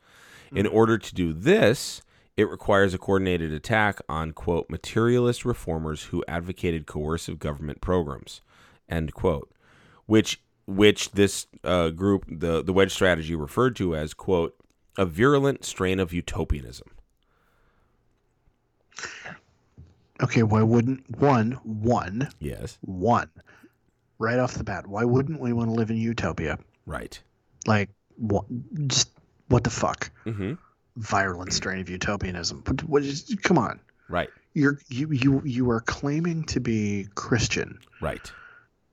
[0.54, 2.02] In order to do this,
[2.36, 8.40] it requires a coordinated attack on, quote, materialist reformers who advocated coercive government programs,
[8.88, 9.50] end quote,
[10.06, 14.56] which which this uh, group, the, the wedge strategy, referred to as, quote,
[14.96, 16.88] a virulent strain of utopianism.
[20.22, 22.78] Okay, why wouldn't one one Yes.
[22.82, 23.28] one
[24.18, 24.86] right off the bat?
[24.86, 26.58] Why wouldn't we want to live in utopia?
[26.86, 27.20] Right.
[27.66, 28.44] Like, what?
[28.86, 29.10] Just
[29.48, 30.10] what the fuck?
[30.24, 30.54] Mm-hmm.
[30.96, 32.62] Virulent strain of utopianism.
[32.64, 33.34] But what is?
[33.42, 34.28] Come on, Right.
[34.52, 37.80] you're you you you are claiming to be Christian.
[38.00, 38.30] Right.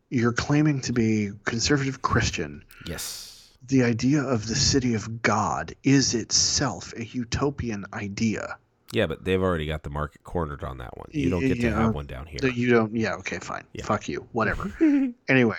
[0.09, 2.63] You're claiming to be conservative Christian.
[2.87, 3.51] Yes.
[3.67, 8.57] The idea of the city of God is itself a utopian idea.
[8.93, 11.07] Yeah, but they've already got the market cornered on that one.
[11.11, 12.39] You don't get to have one down here.
[12.49, 12.95] You don't.
[12.95, 13.15] Yeah.
[13.15, 13.39] Okay.
[13.39, 13.63] Fine.
[13.73, 13.85] Yeah.
[13.85, 14.27] Fuck you.
[14.33, 14.71] Whatever.
[15.29, 15.55] anyway,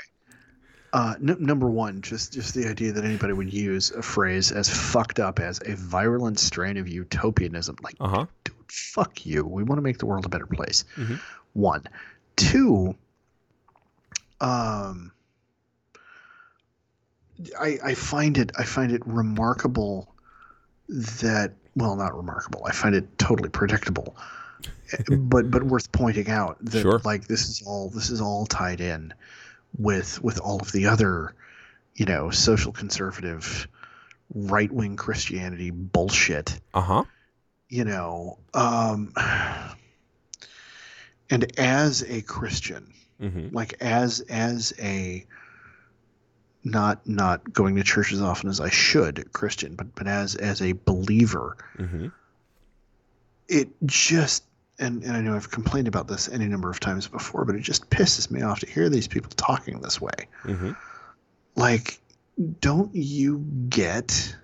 [0.93, 4.69] uh, n- number one, just just the idea that anybody would use a phrase as
[4.69, 7.77] fucked up as a virulent strain of utopianism.
[7.83, 8.27] Like, Uh huh.
[8.45, 9.47] dude, fuck you.
[9.47, 10.85] We want to make the world a better place.
[10.97, 11.19] Mhm.
[11.55, 11.85] One,
[12.37, 12.95] two.
[14.43, 15.13] Um,
[17.59, 20.15] I I find it I find it remarkable
[20.89, 24.17] that well not remarkable I find it totally predictable,
[25.09, 27.01] but but worth pointing out that Sure.
[27.05, 29.13] like this is all this is all tied in
[29.79, 31.35] with with all of the other
[31.95, 33.69] you know social conservative
[34.35, 37.05] right wing Christianity bullshit Uh huh.
[37.69, 39.13] you know um
[41.31, 42.89] and as a christian
[43.21, 43.55] Mm-hmm.
[43.55, 45.25] like as as a
[46.65, 50.63] not not going to church as often as i should christian but but as as
[50.63, 52.09] a believer Mm-hmm.
[53.49, 54.45] it just
[54.79, 57.61] and, and i know i've complained about this any number of times before but it
[57.63, 60.13] just pisses me off to hear these people talking this way
[60.45, 60.73] Mm-hmm.
[61.57, 61.99] like
[62.61, 64.37] don't you get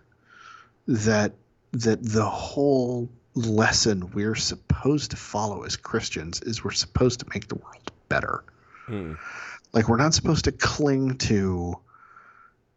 [0.86, 1.32] that
[1.72, 7.46] that the whole lesson we're supposed to follow as Christians is we're supposed to make
[7.48, 8.42] the world better.
[8.88, 9.16] Mm.
[9.72, 11.78] Like we're not supposed to cling to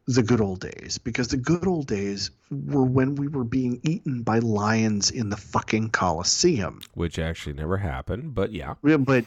[0.07, 4.23] the good old days because the good old days were when we were being eaten
[4.23, 6.81] by lions in the fucking Colosseum.
[6.95, 8.73] Which actually never happened, but yeah.
[8.83, 9.25] Yeah, But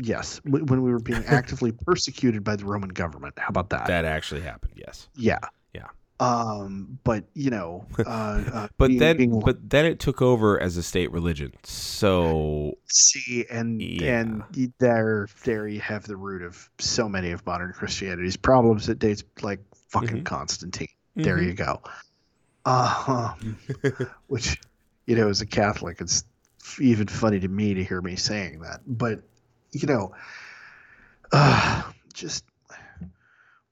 [0.00, 3.34] yes, when we were being actively persecuted by the Roman government.
[3.38, 3.86] How about that?
[3.86, 4.72] That actually happened.
[4.76, 5.08] Yes.
[5.16, 5.38] Yeah.
[5.74, 5.86] Yeah.
[6.20, 10.58] Um, but you know, uh, uh But being- then, being- but then it took over
[10.60, 11.52] as a state religion.
[11.64, 14.20] So see, and Yeah.
[14.20, 18.88] and there, there you have the root of so many of modern Christianity's problems.
[18.88, 19.60] It dates like
[19.94, 20.24] fucking Mhm.
[20.24, 20.88] Constantine.
[21.14, 21.46] There Mhm.
[21.46, 21.80] you go.
[22.64, 23.34] Uh,
[24.26, 24.60] which,
[25.06, 26.24] you know, as a Catholic, it's
[26.80, 28.80] even funny to me to hear me saying that.
[28.86, 29.22] But
[29.72, 30.14] you know,
[31.32, 31.82] uh,
[32.12, 32.44] just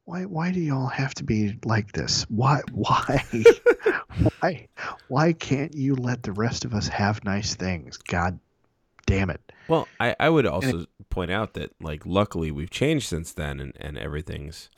[0.05, 2.25] why why do y'all have to be like this?
[2.29, 3.25] Why why
[4.41, 4.69] why
[5.09, 7.97] why can't you let the rest of us have nice things?
[7.97, 8.39] God
[9.07, 9.41] damn it.
[9.69, 13.73] Well, I, I would also point out that like luckily we've changed since then and,
[13.81, 14.71] and everything's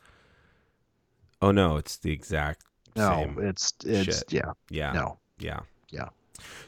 [1.42, 2.62] Oh no, it's the exact
[2.96, 3.38] No, same.
[3.46, 4.32] it's it's shit.
[4.32, 4.92] yeah, yeah.
[4.92, 5.18] no.
[5.38, 5.60] Yeah.
[5.90, 6.08] Yeah.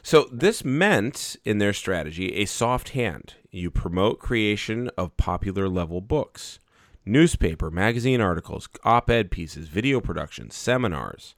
[0.01, 3.35] So this meant in their strategy a soft hand.
[3.51, 6.59] You promote creation of popular level books,
[7.05, 11.35] newspaper, magazine articles, op-ed pieces, video productions, seminars.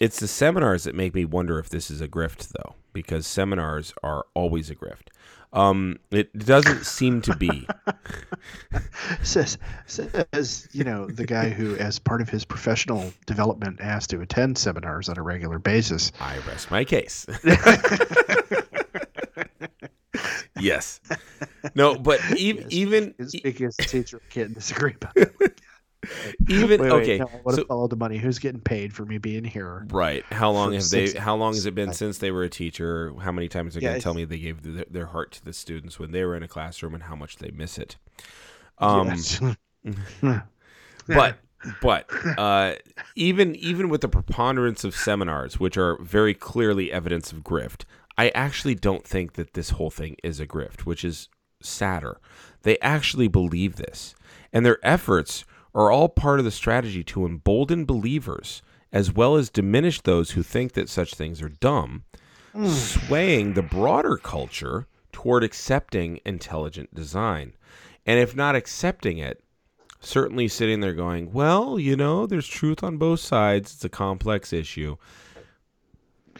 [0.00, 3.92] It's the seminars that make me wonder if this is a grift though, because seminars
[4.02, 5.08] are always a grift.
[5.52, 7.66] Um, it doesn't seem to be.
[9.22, 14.20] Says says you know the guy who, as part of his professional development, has to
[14.20, 16.12] attend seminars on a regular basis.
[16.20, 17.26] I rest my case.
[20.60, 21.00] yes.
[21.74, 22.66] No, but e- Yes.
[22.70, 25.60] even His biggest teacher can't disagree about that.
[26.48, 27.18] even Wait, wait, okay.
[27.18, 28.18] no, to so- follow the money.
[28.18, 29.86] Who's getting paid for me being here?
[29.90, 30.24] Right.
[30.32, 31.12] How long have they?
[31.12, 33.12] How long has it been since they were a teacher?
[33.20, 35.32] How many times are they Yeah, going to tell me they gave their, their heart
[35.32, 37.96] to the students when they were in a classroom and how much they miss it?
[38.78, 39.40] Um, Yes.
[41.08, 41.36] but
[41.82, 42.06] but
[42.38, 42.74] uh,
[43.16, 47.84] even even with the preponderance of seminars, which are very clearly evidence of grift,
[48.16, 51.28] I actually don't think that this whole thing is a grift, which is
[51.62, 52.18] sadder.
[52.62, 54.14] They actually believe this,
[54.52, 55.44] and their efforts
[55.74, 58.62] are all part of the strategy to embolden believers
[58.92, 62.04] as well as diminish those who think that such things are dumb,
[62.52, 62.66] hmm.
[62.66, 67.54] swaying the broader culture toward accepting intelligent design.
[68.06, 69.42] And if not accepting it,
[70.00, 73.74] certainly sitting there going, well, you know, there's truth on both sides.
[73.74, 74.96] It's a complex issue.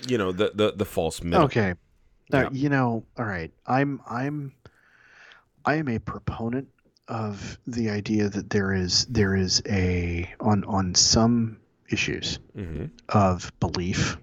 [0.09, 1.41] You know, the the, the false myth.
[1.41, 1.75] Okay.
[2.33, 2.49] Yeah.
[2.53, 3.53] you know, all right.
[3.67, 4.55] I'm I'm
[5.65, 6.69] I am a proponent
[7.11, 11.59] of the idea that there is there is a on on some
[11.91, 14.17] issues hmm of belief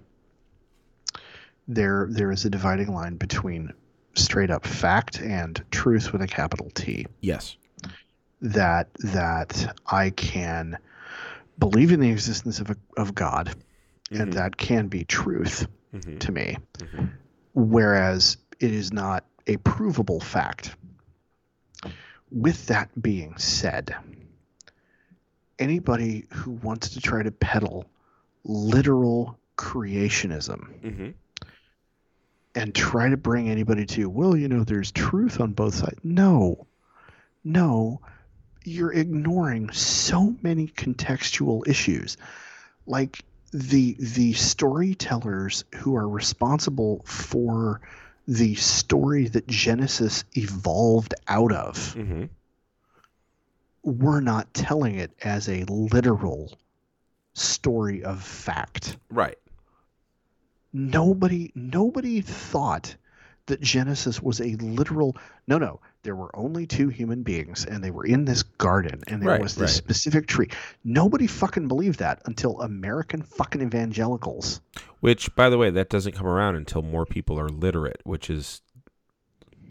[1.68, 3.72] there there is a dividing line between
[4.14, 7.56] straight up fact and truth with a capital T Yes.
[8.40, 10.78] that that I can
[11.58, 13.54] believe in the existence of a, of God
[14.10, 14.34] and Mhm.
[14.34, 16.18] that can be truth Mhm.
[16.20, 17.10] to me Mhm.
[17.52, 20.74] whereas it is not a provable fact.
[22.30, 23.94] With that being said,
[25.58, 27.86] anybody who wants to try to peddle
[28.44, 31.10] literal creationism hmm
[32.54, 36.00] and try to bring anybody to, well, you know, there's truth on both sides.
[36.02, 36.66] No,
[37.44, 38.00] no,
[38.64, 42.16] you're ignoring so many contextual issues.
[42.86, 43.22] Like
[43.52, 47.80] the the storytellers who are responsible for
[48.28, 52.26] the story that Genesis evolved out of hmm
[53.84, 56.52] were not telling it as a literal
[57.32, 58.98] story of fact.
[59.08, 59.38] Right.
[60.74, 62.94] nobody nobody thought
[63.46, 65.16] that genesis was a literal
[65.46, 69.20] no no there were only two human beings and they were in this garden and
[69.22, 69.76] there Right, was this right.
[69.76, 70.48] specific tree
[70.84, 74.60] nobody fucking believed that until american fucking evangelicals
[75.00, 78.62] Which, by the way, that doesn't come around until more people are literate, which is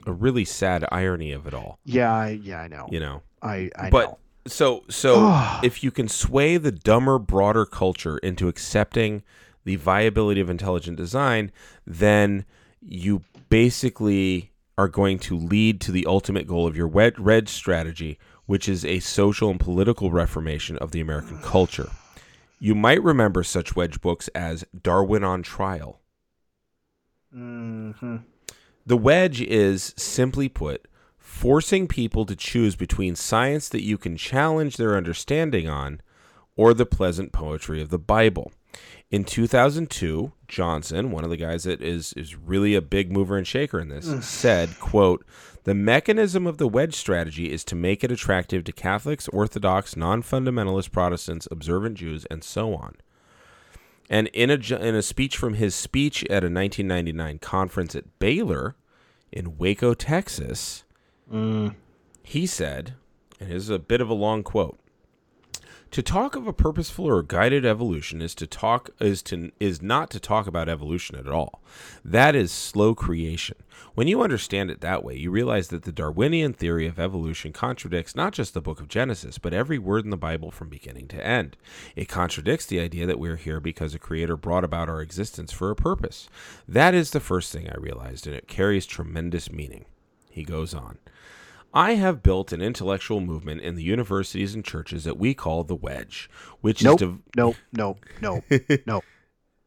[0.05, 1.79] a really sad irony of it all.
[1.85, 3.21] yeah I, yeah i know You know.
[3.41, 4.17] i i but know
[4.47, 9.23] so so if you can sway the dumber, broader culture into accepting
[9.65, 11.51] the viability of intelligent design,
[11.85, 12.45] then
[12.81, 18.69] you basically are going to lead to the ultimate goal of your wedge strategy, which
[18.69, 21.89] is a social and political reformation of the American culture.
[22.59, 25.99] You might remember such wedge books as Darwin on Trial.
[27.31, 27.91] hmm
[28.85, 34.77] The wedge is, simply put, forcing people to choose between science that you can challenge
[34.77, 36.01] their understanding on
[36.55, 38.51] or the pleasant poetry of the Bible.
[39.11, 43.47] In 2002, Johnson, one of the guys that is is really a big mover and
[43.47, 45.25] shaker in this, said, quote,
[45.63, 50.91] "The mechanism of the wedge strategy is to make it attractive to Catholics, Orthodox, non-fundamentalist
[50.91, 52.95] Protestants, observant Jews, and so on."
[54.09, 58.75] And in a in a speech from his speech at a 1999 conference at Baylor
[59.31, 60.85] in Waco, Texas,
[61.31, 61.75] mm.
[62.23, 62.93] he said,
[63.39, 64.79] and this is a bit of a long quote.
[65.91, 70.09] To talk of a purposeful or guided evolution is to talk is to is not
[70.11, 71.61] to talk about evolution at all.
[72.03, 73.57] That is slow creation.
[73.95, 78.15] When you understand it that way, you realize that the Darwinian theory of evolution contradicts
[78.15, 81.25] not just the book of Genesis, but every word in the Bible from beginning to
[81.25, 81.55] end.
[81.95, 85.71] It contradicts the idea that we're here because a creator brought about our existence for
[85.71, 86.29] a purpose.
[86.67, 89.85] That is the first thing I realized, and it carries tremendous meaning.
[90.29, 90.99] He goes on.
[91.77, 95.75] I have built an intellectual movement in the universities and churches that we call the
[95.75, 96.29] Wedge,
[96.61, 98.43] which nope is div- nope nope nope
[98.87, 99.01] no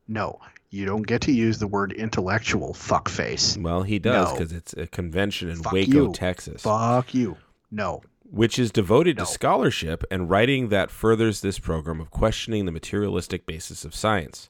[0.09, 0.39] no
[0.71, 4.33] you don't get to use the word intellectual fuckface well, he does No.
[4.39, 6.13] because it's a convention in Fuck Waco, you.
[6.13, 7.37] Texas, fuck you
[7.71, 9.25] no which is devoted No.
[9.25, 14.47] to scholarship and writing that furthers this program of questioning the materialistic basis of science.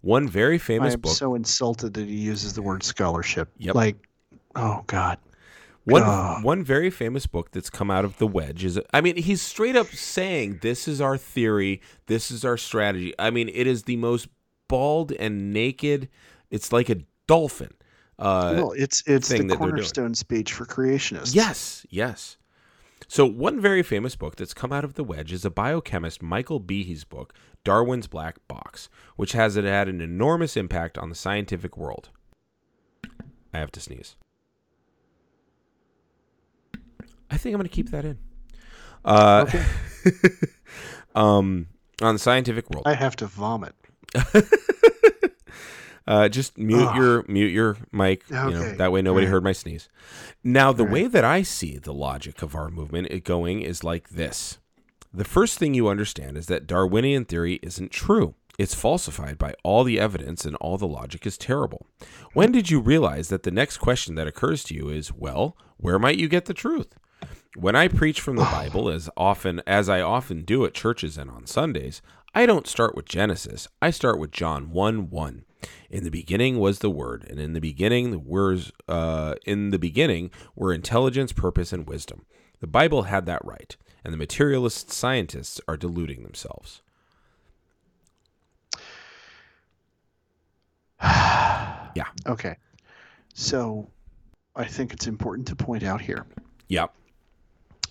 [0.00, 1.12] One very famous I am book.
[1.16, 3.48] so insulted that he uses the word scholarship.
[3.58, 3.74] Yep.
[3.74, 3.96] Like,
[4.54, 5.18] oh God.
[5.86, 9.40] One one very famous book that's come out of the wedge is I mean he's
[9.40, 13.14] straight up saying this is our theory, this is our strategy.
[13.18, 14.28] I mean it is the most
[14.68, 16.08] bald and naked.
[16.50, 17.72] It's like a dolphin.
[18.18, 21.34] Uh, well, it's it's the cornerstone speech for creationists.
[21.34, 22.36] yes, yes.
[23.08, 26.58] So one very famous book that's come out of the wedge is a biochemist Michael
[26.58, 27.32] Behe's book
[27.62, 32.08] Darwin's Black Box, which has it had an enormous impact on the scientific world.
[33.54, 34.16] I have to sneeze.
[37.30, 38.18] I think I'm going to keep that in.
[39.04, 39.46] Uh,
[41.14, 41.66] um,
[42.02, 43.74] on the scientific world, I have to vomit.
[46.06, 46.96] uh, just mute Ugh.
[46.96, 48.22] your mute your mic.
[48.30, 48.76] You know, Okay.
[48.76, 49.32] that way nobody Alright.
[49.32, 49.88] heard my sneeze.
[50.44, 50.92] Now, the Alright.
[50.92, 54.58] way that I see the logic of our movement going is like this.
[55.12, 58.34] The first thing you understand is that Darwinian theory isn't true.
[58.58, 61.86] It's falsified by all the evidence and all the logic is terrible.
[62.32, 65.98] When did you realize that the next question that occurs to you is, well, where
[65.98, 66.94] might you get the truth?
[67.56, 71.30] When I preach from the Bible as often as I often do at churches and
[71.30, 72.02] on Sundays,
[72.34, 73.66] I don't start with Genesis.
[73.80, 75.44] I start with John 1 1.
[75.88, 79.78] In the beginning was the Word, and in the beginning the words uh, in the
[79.78, 82.26] beginning were intelligence, purpose, and wisdom.
[82.60, 86.82] The Bible had that right, and the materialist scientists are deluding themselves.
[91.02, 92.08] yeah.
[92.26, 92.56] Okay.
[93.34, 93.90] So
[94.54, 96.26] I think it's important to point out here
[96.68, 96.92] Yep.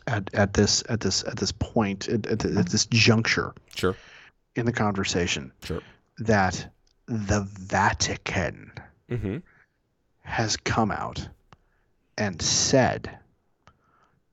[0.08, 3.96] At, at this at this at this point at, at, at this juncture Sure.
[4.56, 5.82] in the conversation Sure.
[6.20, 6.68] that
[7.08, 8.72] the Vatican
[9.10, 9.38] Mm-hmm.
[10.24, 11.30] has come out
[12.18, 13.20] and said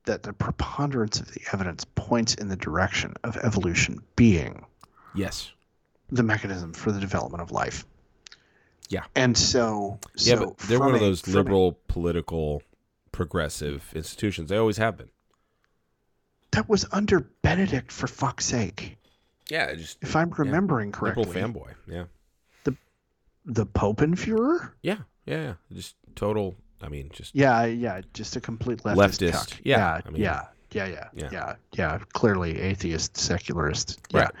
[0.05, 4.65] that the preponderance of the evidence points in the direction of evolution being
[5.13, 5.51] Yes.
[6.09, 7.85] the mechanism for the development of life.
[8.89, 9.03] Yeah.
[9.15, 12.63] And so, Yeah, so but they're one of those from a- liberal, political,
[13.11, 14.49] progressive institutions.
[14.49, 15.09] They always have been.
[16.53, 18.97] That was under Benedict, for fuck's sake.
[19.49, 21.73] Yeah, just If I'm remembering liberal correctly, fanboy.
[21.87, 22.05] Yeah.
[22.63, 22.75] the
[23.45, 24.71] the Popenfuhrer.
[24.81, 24.99] Yeah.
[25.25, 25.41] Yeah.
[25.43, 25.53] Yeah.
[25.73, 26.55] Just total.
[26.81, 29.31] I mean, just Yeah, yeah, just a complete leftist.
[29.31, 31.29] Leftist, yeah, yeah, I mean- yeah, yeah, yeah, Yeah.
[31.31, 33.99] yeah, yeah, Clearly atheist, secularist.
[34.11, 34.31] Yeah, Right.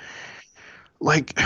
[0.99, 1.39] like,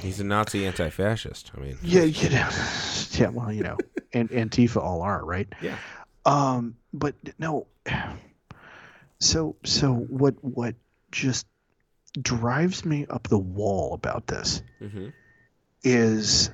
[0.00, 1.50] he's a Nazi anti-fascist.
[1.56, 2.48] I mean, yeah, you know,
[3.18, 3.28] yeah.
[3.30, 3.78] Well, you know,
[4.12, 5.48] and Antifa all are right.
[5.60, 5.76] Yeah.
[6.24, 7.66] Um, but no.
[9.24, 10.34] So, so what?
[10.42, 10.74] What
[11.10, 11.46] just
[12.20, 15.08] drives me up the wall about this hmm
[15.82, 16.50] is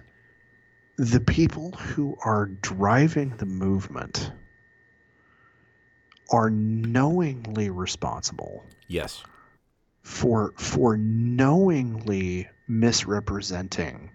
[0.97, 4.33] the people who are driving the movement
[6.31, 9.23] are knowingly responsible yes,
[10.03, 14.11] for for knowingly misrepresenting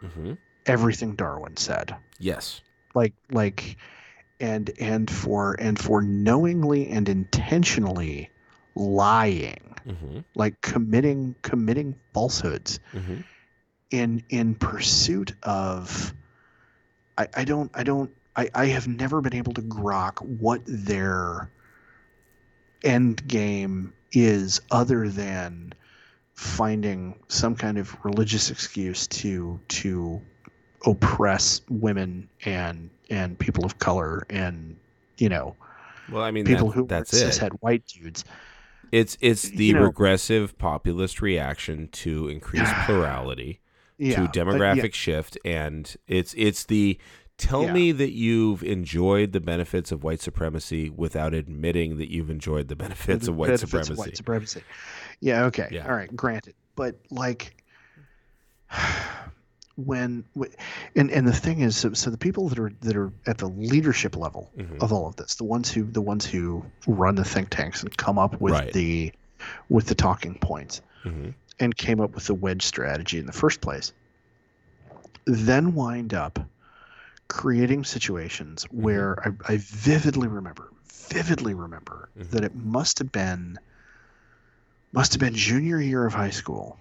[0.00, 0.32] hmm
[0.64, 1.94] everything Darwin said.
[2.18, 2.62] Yes,
[2.94, 3.76] like like
[4.40, 8.30] and and for and for knowingly and intentionally
[8.74, 9.74] lying.
[9.84, 13.16] Hmm like committing committing falsehoods hmm
[13.90, 16.12] in in pursuit of
[17.16, 21.50] I, I don't I don't I, I have never been able to grok what their
[22.84, 25.72] end game is other than
[26.34, 30.20] finding some kind of religious excuse to to
[30.84, 34.76] oppress women and and people of color and
[35.18, 35.56] you know
[36.10, 37.26] Well, I mean, people that- who that's it.
[37.28, 38.24] cishet white dudes
[38.92, 43.60] It's it's the you know- regressive populist reaction to increased plurality,
[43.98, 46.98] yeah to but yeah, demographic shift, and it's it's the
[47.36, 47.72] tell Yeah.
[47.72, 52.74] me that you've enjoyed the benefits of white supremacy without admitting that you've enjoyed the
[52.76, 53.92] benefits the of white benefits supremacy.
[53.92, 54.62] of white supremacy.
[55.20, 55.44] Yeah.
[55.44, 55.68] Okay.
[55.70, 55.86] Yeah.
[55.86, 56.14] All right.
[56.16, 57.62] Granted, but like
[59.84, 60.24] when,
[60.96, 63.46] and and the thing is, so, so the people that are that are at the
[63.48, 64.82] leadership level Mhm.
[64.82, 67.96] of all of this, the ones who the ones who run the think tanks and
[67.96, 68.72] come up with Right.
[68.72, 69.12] the
[69.68, 71.32] with the talking points Mhm.
[71.60, 73.92] and came up with the wedge strategy in the first place,
[75.26, 76.40] then wind up
[77.28, 78.82] creating situations Mm-hmm.
[78.82, 82.30] where I, I vividly remember, vividly remember Mhm.
[82.30, 83.58] that it must have been,
[84.92, 86.78] must have been junior year of high school.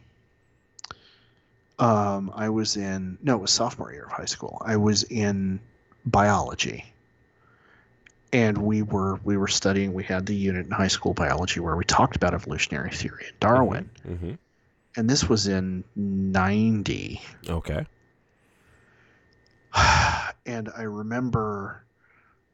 [1.79, 4.61] Um, I was in no, it was sophomore year of high school.
[4.65, 5.59] I was in
[6.05, 6.85] biology,
[8.33, 9.93] and we were we were studying.
[9.93, 13.39] We had the unit in high school biology where we talked about evolutionary theory and
[13.39, 14.33] Darwin, hmm
[14.95, 17.21] and this was in ninety.
[17.47, 17.85] Okay.
[20.45, 21.83] and I remember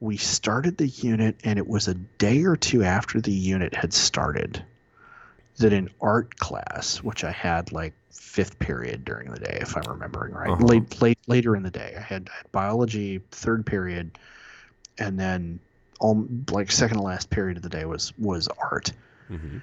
[0.02, 3.94] we started the unit, and it was a day or two after the unit had
[3.94, 4.64] started
[5.58, 9.88] that in art class, which I had like fifth period during the day, if I'm
[9.88, 10.66] remembering right, Uh-huh.
[10.66, 14.18] late late later in the day, I had, I had biology third period,
[14.98, 15.60] and then
[16.00, 18.92] all like second to last period of the day was was art
[19.28, 19.58] hmm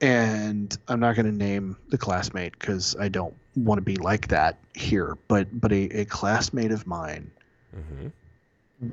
[0.00, 4.28] and I'm not going to name the classmate because I don't want to be like
[4.28, 5.16] that here.
[5.28, 7.30] But but a, a classmate of mine
[7.74, 8.08] hmm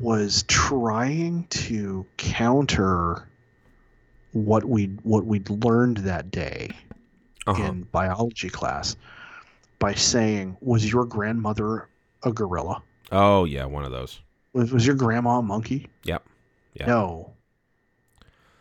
[0.02, 3.28] was trying to counter
[4.34, 6.70] what we what we'd learned that day
[7.48, 7.64] Uh-huh.
[7.64, 8.96] in biology class
[9.80, 11.88] by saying, "Was your grandmother
[12.24, 12.82] a gorilla?
[13.12, 14.20] Oh yeah, one of those.
[14.54, 16.26] Was, was your grandma a monkey?" Yep.
[16.76, 16.86] Yeah.
[16.88, 17.34] No.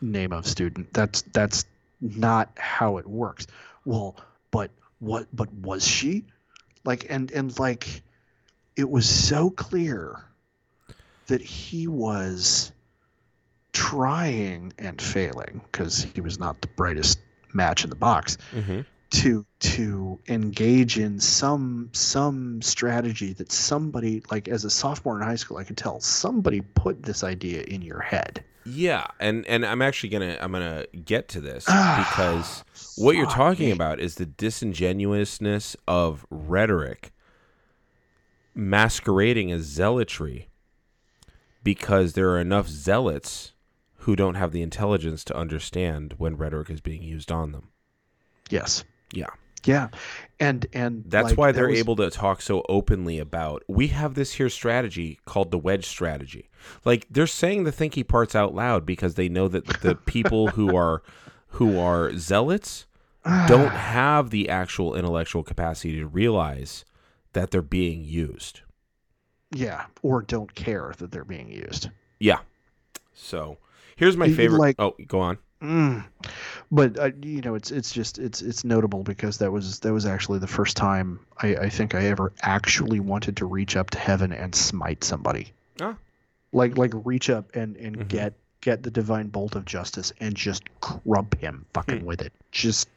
[0.00, 0.92] Name of student.
[0.92, 1.64] That's that's
[2.00, 3.46] not how it works.
[3.84, 4.16] Well,
[4.50, 6.24] but what but was she?
[6.84, 8.02] Like and and like
[8.74, 10.24] it was so clear
[11.28, 12.72] that he was
[13.72, 17.18] trying and failing because he was not the brightest
[17.52, 18.80] match in the box hmm
[19.12, 25.36] to to engage in some some strategy that somebody like as a sophomore in high
[25.36, 28.42] school I could tell somebody put this idea in your head.
[28.64, 32.64] Yeah, and and I'm actually gonna I'm gonna get to this Ah, because
[32.96, 37.12] what you're talking about is the disingenuousness of rhetoric
[38.54, 40.48] masquerading as zealotry
[41.62, 43.51] because there are enough zealots
[44.02, 47.68] who don't have the intelligence to understand when rhetoric is being used on them.
[48.50, 48.84] Yes.
[49.12, 49.28] Yeah.
[49.64, 49.88] Yeah.
[50.40, 54.14] And and That's like, why they're was- able to talk so openly about we have
[54.14, 56.50] this here strategy called the wedge strategy.
[56.84, 60.76] Like they're saying the thinky parts out loud because they know that the people who
[60.76, 61.02] are
[61.48, 62.86] who are zealots
[63.46, 66.84] don't have the actual intellectual capacity to realize
[67.34, 68.62] that they're being used.
[69.54, 71.88] Yeah, or don't care that they're being used.
[72.18, 72.38] Yeah.
[73.14, 73.58] So
[74.02, 74.58] here's my favorite.
[74.58, 75.38] like- oh, go on.
[75.62, 76.04] Mm.
[76.72, 80.06] But uh, you know, it's it's just it's it's notable because that was that was
[80.06, 83.98] actually the first time I, I think I ever actually wanted to reach up to
[83.98, 85.52] heaven and smite somebody.
[85.80, 85.94] Ah.
[86.52, 88.08] Like like reach up and and Mhm.
[88.08, 92.06] get get the divine bolt of justice and just crump him fucking Hmm.
[92.06, 92.32] with it.
[92.50, 92.88] Just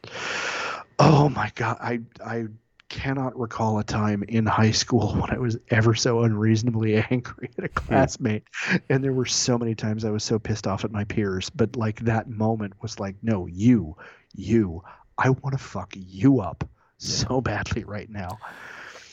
[0.98, 2.48] oh my god, I I
[2.90, 7.64] cannot recall a time in high school when I was ever so unreasonably angry at
[7.64, 8.44] a classmate.
[8.90, 11.76] And there were so many times I was so pissed off at my peers, but
[11.76, 13.96] like that moment was like, no, you,
[14.34, 14.84] you,
[15.18, 16.68] I want to fuck you up
[16.98, 18.40] so badly right now.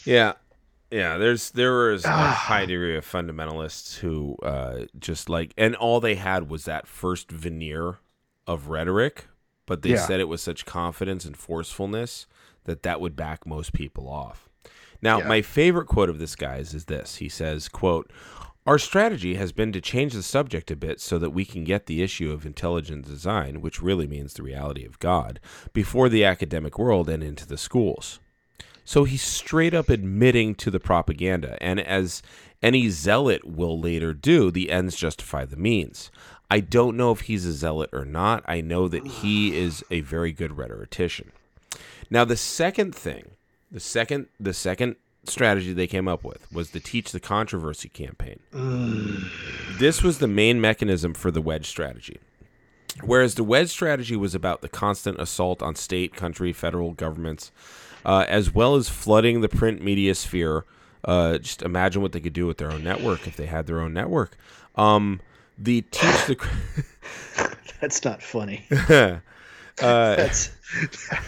[0.05, 0.35] Yeah.
[0.91, 2.33] Yeah, there's there was a Ah.
[2.33, 7.31] high degree of fundamentalists who uh, just like, and all they had was that first
[7.33, 7.99] veneer
[8.47, 9.27] of rhetoric,
[9.67, 9.97] but they Yeah.
[9.97, 12.27] said it with such confidence and forcefulness
[12.65, 14.49] that that would back most people off.
[15.01, 15.29] Now, Yeah.
[15.29, 17.17] my favorite quote of this guy's is this.
[17.17, 18.11] He says, "quote
[18.65, 21.87] Our strategy has been to change the subject a bit so that we can get
[21.87, 25.41] the issue of intelligent design, which really means the reality of God,
[25.73, 28.21] before the academic world and into the schools."
[28.85, 32.23] So he's straight up admitting to the propaganda, and as
[32.63, 36.13] any zealot will later do, the ends justify the means.
[36.49, 38.45] I don't know if he's a zealot or not.
[38.47, 41.33] I know that he is a very good rhetorician.
[42.13, 43.31] Now, the second thing,
[43.71, 48.39] the second, the second strategy they came up with was the teach the controversy campaign.
[49.79, 52.19] This was the main mechanism for the wedge strategy.
[53.01, 57.51] Whereas the wedge strategy was about the constant assault on state, country, federal governments,
[58.05, 60.67] uh, as well as flooding the print media sphere.
[61.03, 63.81] Uh, just imagine what they could do with their own network if they had their
[63.81, 64.37] own network.
[64.77, 65.23] Um,
[65.57, 66.37] the teach the
[67.81, 68.67] That's not funny.
[69.83, 70.51] uh, That's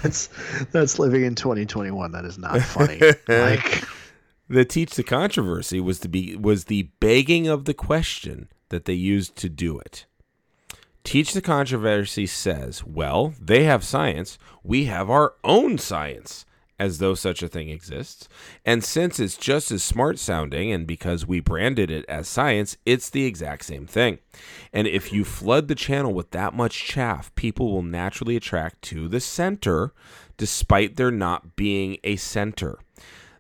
[0.03, 0.29] that's
[0.73, 2.13] that's living in 2021.
[2.13, 3.01] That is not funny.
[3.29, 3.85] like
[4.49, 8.95] the teach the controversy was to be was the begging of the question that they
[8.95, 10.07] used to do it.
[11.05, 16.47] Teach the controversy says, well, they have science, we have our own science,
[16.79, 18.29] as though such a thing exists.
[18.65, 23.11] And since it's just as smart sounding, and because we branded it as science, it's
[23.11, 24.19] the exact same thing.
[24.73, 29.09] And if you flood the channel with that much chaff, people will naturally attract to
[29.09, 29.93] the center,
[30.37, 32.79] despite there not being a center.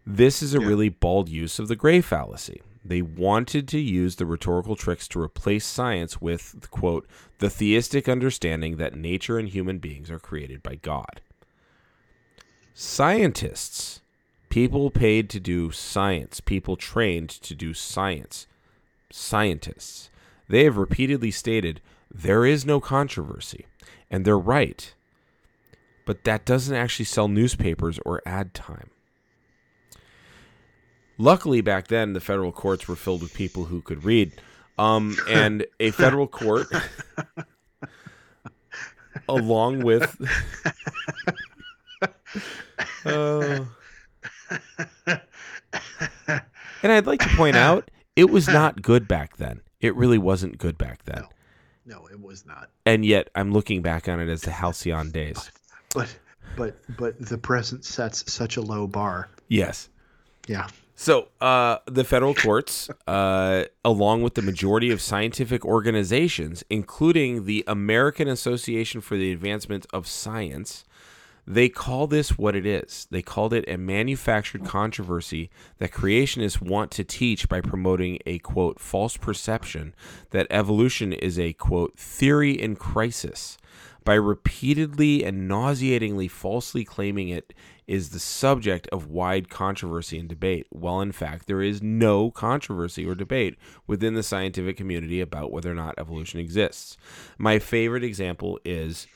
[0.07, 2.61] This is a really bald use of the gray fallacy.
[2.85, 7.07] They wanted to use the rhetorical tricks to replace science with, quote,
[7.39, 11.23] the theistic understanding that nature and human beings are created by God.
[12.77, 14.01] Scientists,
[14.49, 18.49] people paid to do science, people trained to do science,
[19.13, 20.11] scientists,
[20.49, 21.81] they have repeatedly stated
[22.13, 23.67] there is no controversy,
[24.11, 24.93] and they're right.
[26.05, 28.91] But that doesn't actually sell newspapers or ad time.
[31.17, 34.33] Luckily, back then, the federal courts were filled with people who could read.
[34.77, 36.67] Um, and a federal court,
[39.29, 40.21] along with.
[43.07, 43.69] Oh.
[45.07, 49.61] and I'd like to point out, it was not good back then.
[49.81, 51.25] It really wasn't good back then.
[51.85, 51.99] No.
[51.99, 52.71] no, it was not.
[52.87, 55.51] And yet, I'm looking back on it as the halcyon days.
[55.95, 56.17] But
[56.57, 59.29] but but the present sets such a low bar.
[59.49, 59.89] Yes.
[60.47, 60.69] Yeah.
[60.97, 67.65] So, uh, the federal courts, uh, along with the majority of scientific organizations, including the
[67.67, 70.85] American Association for the Advancement of Science,
[71.47, 73.07] they call this what it is.
[73.11, 78.81] They called it a manufactured controversy that creationists want to teach by promoting a quote
[78.81, 79.95] false perception
[80.31, 83.59] that evolution is a quote theory in crisis
[84.05, 87.55] by repeatedly and nauseatingly falsely claiming it
[87.87, 93.07] is the subject of wide controversy and debate, while in fact there is no controversy
[93.07, 93.57] or debate
[93.87, 96.97] within the scientific community about whether or not evolution exists.
[97.39, 99.07] My favorite example is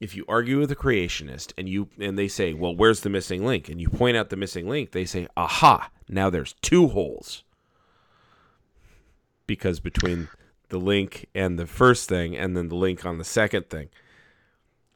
[0.00, 3.44] if you argue with a creationist and you and they say, "Well, where's the missing
[3.44, 7.42] link?" and you point out the missing link, they say, "Aha, now there's two holes."
[9.46, 10.28] Because between
[10.68, 13.88] the link and the first thing and then the link on the second thing.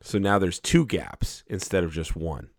[0.02, 2.50] So now there's two gaps instead of just one.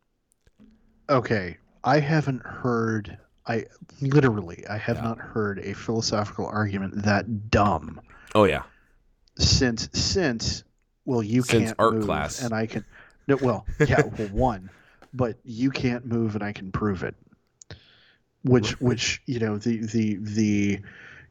[1.09, 3.17] Okay, I haven't heard.
[3.45, 3.65] I
[4.01, 5.03] literally, I have Yeah.
[5.03, 7.99] not heard a philosophical argument that dumb
[8.33, 8.63] Oh yeah.
[9.37, 10.63] since since
[11.05, 12.41] well you Since can't art move class.
[12.41, 12.85] and I can.
[13.27, 14.69] No, well, yeah, well, one,
[15.13, 17.15] but you can't move and I can prove it.
[18.43, 20.79] Which which you know the the the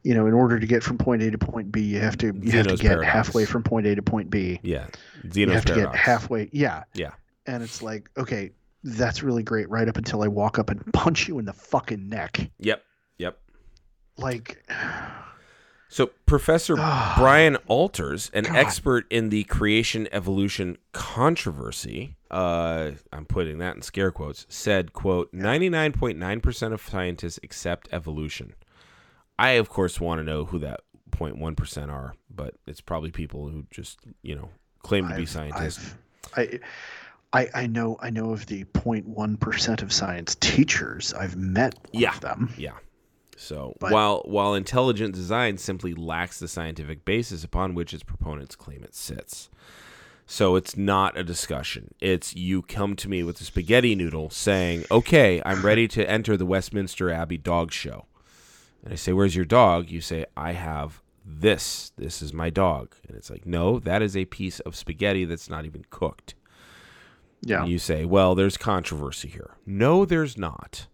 [0.03, 2.33] you know in order to get from point A to point B you have to
[2.41, 3.13] you have to get paradox.
[3.13, 4.61] halfay from point A to point B.
[4.63, 4.87] Yeah.
[5.21, 6.49] Zeno's you Zeno's have to get halfway.
[6.53, 6.85] Yeah.
[6.95, 7.11] Yeah.
[7.47, 8.53] And it's like, okay,
[8.85, 12.09] that's really great right up until I walk up and punch you in the fucking
[12.09, 12.51] neck.
[12.61, 12.83] Yep.
[13.19, 13.39] Yep.
[14.17, 14.65] Like,
[15.93, 17.15] So Professor Ah.
[17.19, 18.57] Brian Alters, an God.
[18.57, 25.31] expert in the creation evolution controversy, uh, I'm putting that in scare quotes, said, quote,
[25.35, 28.55] 99.9% of scientists accept evolution.
[29.39, 33.67] I, of course, want to know who that 0.1% are, but it's probably people who
[33.71, 34.49] just, you know,
[34.83, 35.95] claim to be I've- scientists.
[36.37, 36.59] I've-
[37.35, 41.13] I, I I know I know of the 0.1 percent of science teachers.
[41.13, 42.15] I've met one Yeah.
[42.15, 42.51] of them.
[42.57, 42.73] Yeah.
[43.43, 48.55] So But- while while intelligent design simply lacks the scientific basis upon which its proponents
[48.57, 49.51] claim it sits.
[50.27, 51.93] So it's not a discussion.
[52.01, 56.37] It's you come to me with a spaghetti noodle saying, "Okay, I'm ready to enter
[56.37, 58.07] the Westminster Abbey dog show."
[58.85, 61.93] And I say, "Where's your dog?" You say, "I have this.
[61.97, 65.51] This is my dog." And it's like, "No, that is a piece of spaghetti that's
[65.51, 66.35] not even cooked."
[67.43, 67.63] Yeah.
[67.63, 70.87] And you say, "Well, there's controversy here." No, there's not.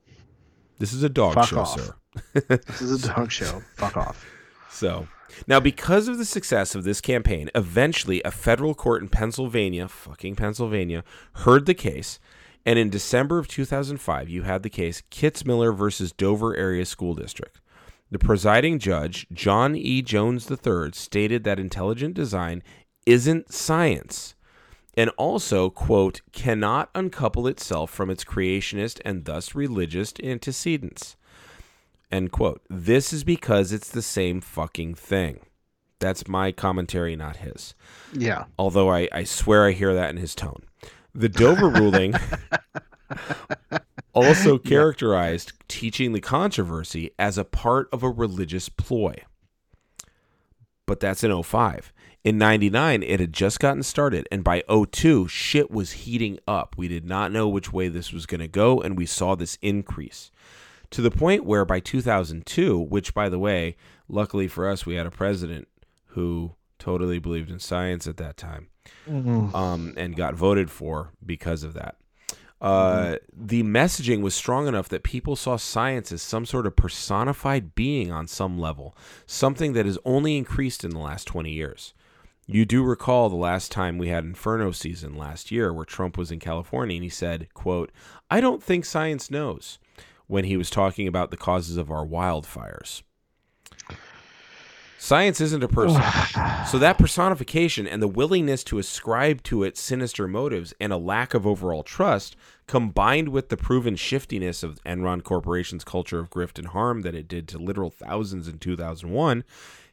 [0.78, 1.78] This is a dog Fuck show, off.
[1.80, 1.94] sir.
[2.32, 3.62] This is a dog show.
[3.76, 4.26] Fuck off.
[4.70, 5.06] So
[5.46, 10.36] now, because of the success of this campaign, eventually a federal court in Pennsylvania, fucking
[10.36, 11.04] Pennsylvania,
[11.34, 12.18] heard the case.
[12.66, 17.60] And in December of 2005, you had the case Kitzmiller versus Dover Area School District.
[18.10, 20.02] The presiding judge, John E.
[20.02, 22.62] Jones III, stated that intelligent design
[23.06, 24.34] isn't science
[24.96, 31.16] and also, quote, cannot uncouple itself from its creationist and thus religious antecedents.
[32.10, 32.62] End quote.
[32.70, 35.40] This is because it's the same fucking thing.
[36.00, 37.74] That's my commentary, not his.
[38.12, 38.44] Yeah.
[38.58, 40.62] Although I, I swear I hear that in his tone.
[41.14, 42.14] The Dover ruling
[44.14, 49.16] also characterized teaching the controversy as a part of a religious ploy.
[50.86, 51.92] But that's in 05.
[52.24, 56.74] In 99, it had just gotten started, and by 02, shit was heating up.
[56.76, 59.58] We did not know which way this was going to go, and we saw this
[59.62, 60.30] increase
[60.90, 63.76] to the point where by 2002, which by the way,
[64.08, 65.68] luckily for us, we had a president
[66.08, 68.68] who totally believed in science at that time
[69.54, 71.96] um, and got voted for because of that.
[72.60, 77.74] Uh, The messaging was strong enough that people saw science as some sort of personified
[77.74, 78.96] being on some level,
[79.26, 81.94] something that has only increased in the last 20 years.
[82.46, 86.30] You do recall the last time we had Inferno season last year where Trump was
[86.32, 87.92] in California and he said, quote,
[88.30, 89.78] I don't think science knows
[90.28, 93.02] when he was talking about the causes of our wildfires.
[95.00, 96.02] Science isn't a person.
[96.66, 101.34] so that personification and the willingness to ascribe to it sinister motives and a lack
[101.34, 102.36] of overall trust,
[102.66, 107.28] combined with the proven shiftiness of Enron Corporation's culture of grift and harm that it
[107.28, 109.44] did to literal thousands in 2001,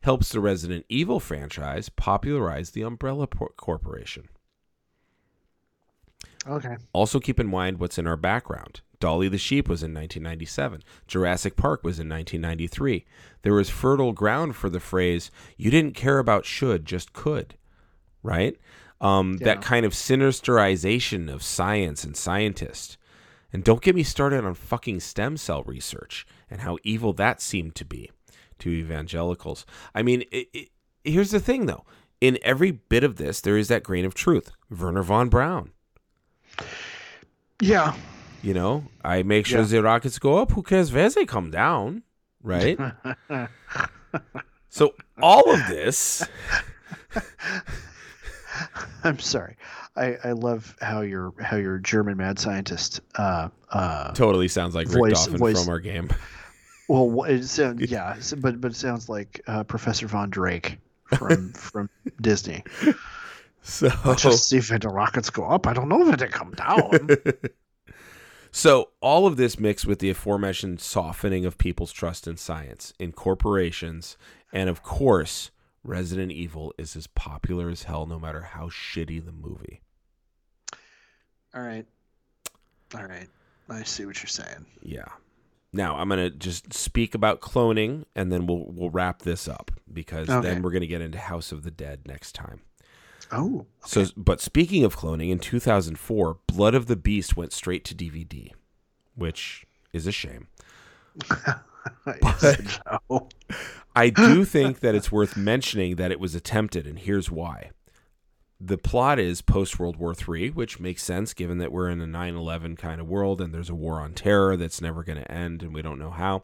[0.01, 4.27] helps the Resident Evil franchise popularize the Umbrella Corporation.
[6.47, 6.77] Okay.
[6.93, 8.81] Also, keep in mind what's in our background.
[8.99, 10.83] Dolly the Sheep was in 1997.
[11.07, 13.05] Jurassic Park was in 1993.
[13.41, 17.55] There was fertile ground for the phrase, you didn't care about should, just could.
[18.23, 18.57] Right?
[19.01, 19.45] Um, Yeah.
[19.45, 22.97] That kind of sinisterization of science and scientists.
[23.53, 27.75] And don't get me started on fucking stem cell research and how evil that seemed
[27.75, 28.11] to be
[28.59, 29.65] to evangelicals.
[29.93, 30.69] I mean, it, it,
[31.03, 31.85] here's the thing though.
[32.21, 34.51] In every bit of this, there is that grain of truth.
[34.69, 35.71] Wernher von Braun.
[37.61, 37.95] Yeah.
[38.45, 39.65] You know, I make sure Yeah.
[39.65, 40.51] the rockets go up.
[40.51, 42.03] Who cares where they come down?
[42.43, 42.77] Right?
[44.69, 46.23] so all of this,
[49.03, 49.57] I'm sorry.
[49.95, 54.87] I, I love how your how your German mad scientist uh uh totally sounds like
[54.89, 56.09] Rick Voice- Dolphin voice- from our game.
[56.87, 60.77] well it sounds yeah but but it sounds like uh, Professor Von Drake
[61.17, 61.89] from from
[62.21, 62.63] Disney.
[63.63, 65.65] So, Just see if the rockets go up.
[65.65, 67.09] I don't know if they come down.
[68.55, 73.11] So all of this mixed with the aforementioned softening of people's trust in science, in
[73.11, 74.15] corporations,
[74.53, 75.51] and of course,
[75.83, 79.81] Resident Evil is as popular as hell, no matter how shitty the movie.
[81.53, 81.85] All right.
[82.97, 83.27] All right.
[83.69, 84.65] I see what you're saying.
[84.81, 85.09] Yeah.
[85.73, 90.29] Now I'm gonna just speak about cloning, and then we'll we'll wrap this up because
[90.29, 90.47] Okay.
[90.47, 92.61] then we're gonna get into House of the Dead next time.
[93.31, 93.65] Oh.
[93.85, 98.51] So, but speaking of cloning, in 2004, Blood of the Beast went straight to DVD,
[99.15, 100.47] which is a shame.
[102.05, 102.79] And
[103.09, 103.29] no.
[103.95, 107.71] I do think that it's worth mentioning that it was attempted, and here's why.
[108.59, 112.07] The plot is post World War III, which makes sense given that we're in a
[112.07, 115.29] 9 11 kind of world and there's a war on terror that's never going to
[115.29, 116.43] end and we don't know how.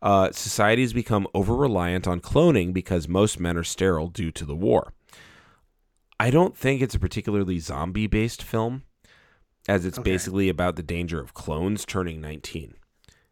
[0.00, 4.44] Uh, society has become over reliant on cloning because most men are sterile due to
[4.44, 4.92] the war.
[6.22, 8.84] I don't think it's a particularly zombie based film,
[9.66, 10.12] as it's Okay.
[10.12, 12.74] basically about the danger of clones turning 19.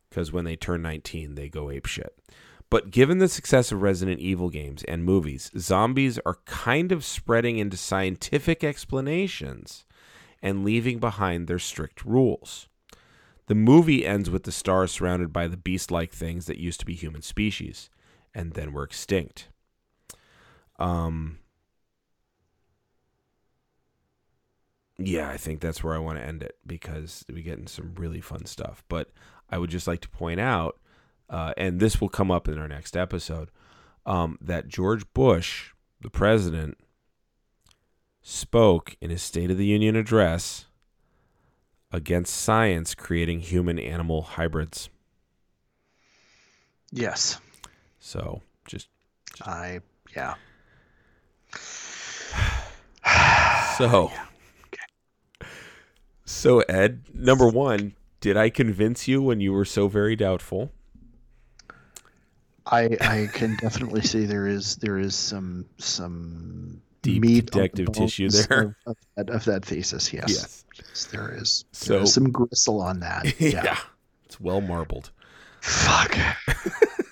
[0.09, 2.19] Because when they turn 19, they go ape shit.
[2.69, 7.59] But given the success of Resident Evil games and movies, zombies are kind of spreading
[7.59, 9.85] into scientific explanations
[10.43, 12.69] and leaving behind their strict rules.
[13.47, 16.87] The movie ends with the stars surrounded by the beast like things that used to
[16.87, 17.89] be human species
[18.35, 19.49] and then were extinct.
[20.81, 21.40] Um,
[25.07, 27.95] yeah, I think that's where I want to end it because we get into some
[27.97, 28.85] really fun stuff.
[28.89, 29.11] But
[29.49, 30.79] I would just like to point out,
[31.29, 33.51] uh, and this will come up in our next episode,
[34.05, 35.71] um, that George Bush,
[36.01, 36.77] the president,
[38.23, 40.67] spoke in his State of the Union address
[41.91, 44.91] against science creating human animal hybrids.
[46.93, 47.41] Yes.
[47.99, 48.89] So just
[49.43, 49.81] I
[50.15, 50.35] yeah.
[53.79, 54.11] so.
[56.31, 60.73] So Ed, number one, did I convince you when you were so very doubtful?
[62.65, 67.93] I I can definitely see there is there is some some Deep on the detective
[67.93, 68.61] tissue there.
[68.61, 70.13] of, of, that, of that thesis.
[70.13, 70.25] Yes.
[70.29, 70.65] Yes.
[70.79, 71.65] Yes, there is.
[71.73, 73.41] So- there is some gristle on that.
[73.41, 73.79] Yeah.
[74.25, 75.11] It's well marbled.
[75.61, 76.17] Fuck.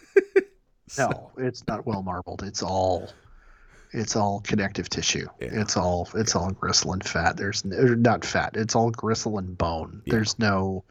[0.99, 2.45] no, it's not well marbled.
[2.45, 3.11] It's all
[3.93, 5.27] it's all connective tissue.
[5.41, 5.49] Yeah.
[5.53, 7.37] It's all it's all gristle and fat.
[7.37, 8.57] There's n- or not fat.
[8.57, 10.03] It's all gristle and bone.
[10.05, 10.15] Yeah.
[10.15, 10.85] There's no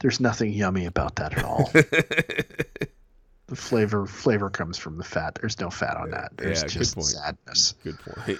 [0.00, 1.70] there's nothing yummy about that at all.
[1.72, 5.36] the flavor flavor comes from the fat.
[5.40, 6.32] There's no fat on that.
[6.36, 7.06] There's Yeah, good just point.
[7.06, 7.74] sadness.
[7.84, 8.38] Good point.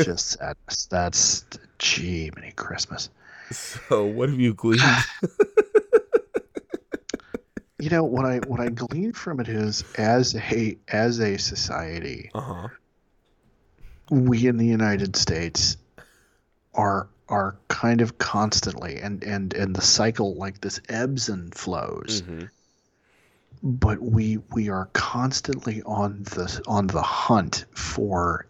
[0.00, 0.86] just sadness.
[0.86, 1.44] That's
[1.78, 3.08] gee, many Christmas.
[3.50, 4.82] so what have you gleaned?
[7.78, 12.30] You know what I what I glean from it is as a as a society,
[12.32, 12.68] Uh huh.
[14.12, 15.76] We in the United States
[16.74, 22.22] are are kind of constantly and and and the cycle like this ebbs and flows
[22.22, 22.44] Mm-hmm.
[23.62, 28.46] but we we are constantly on the on the hunt for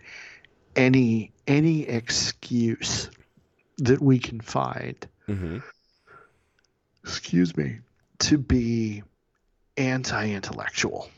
[0.75, 3.09] any any excuse
[3.79, 5.59] that we can find Mm-hmm.
[7.05, 7.79] excuse me
[8.19, 9.03] to be
[9.77, 11.09] anti-intellectual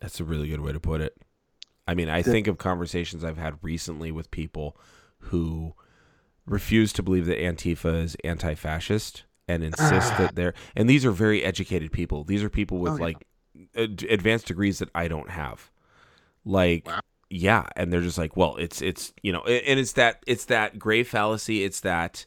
[0.00, 1.16] That's a really good way to put it.
[1.92, 4.78] I mean, I think of conversations I've had recently with people
[5.18, 5.74] who
[6.46, 10.16] refuse to believe that Antifa is anti-fascist and insist ah.
[10.18, 12.24] that they're and these are very educated people.
[12.24, 13.02] These are people with Oh, yeah.
[13.02, 13.26] like
[13.76, 15.70] ad- advanced degrees that I don't have.
[16.46, 17.00] Like Wow.
[17.28, 20.78] yeah, and they're just like, well, it's it's you know, and it's that it's that
[20.78, 22.24] gray fallacy, it's that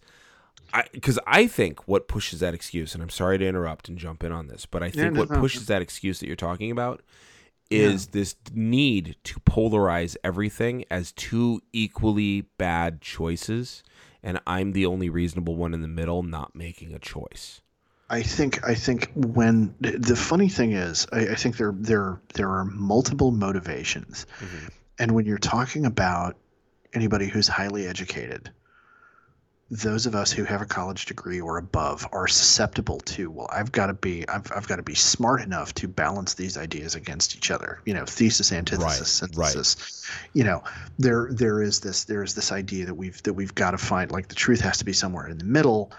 [0.91, 4.31] because I think what pushes that excuse, and I'm sorry to interrupt and jump in
[4.31, 5.39] on this, but I think no, what no.
[5.39, 7.01] pushes that excuse that you're talking about
[7.75, 13.83] is this need to polarize everything as two equally bad choices,
[14.23, 17.61] and I'm the only reasonable one in the middle, not making a choice.
[18.09, 22.49] I think I think when the funny thing is, I, I think there there there
[22.49, 24.69] are multiple motivations, Mhm.
[24.99, 26.37] and when you're talking about
[26.93, 28.51] anybody who's highly educated,
[29.71, 33.71] those of us who have a college degree or above are susceptible to well, I've
[33.71, 37.35] got to be I've, I've got to be smart enough to balance these ideas against
[37.35, 37.81] each other.
[37.85, 39.47] You know, thesis, antithesis, Right, right.
[39.51, 40.07] synthesis.
[40.33, 40.63] You know,
[40.99, 44.11] there there is this there is this idea that we've that we've got to find
[44.11, 45.91] like the truth has to be somewhere in the middle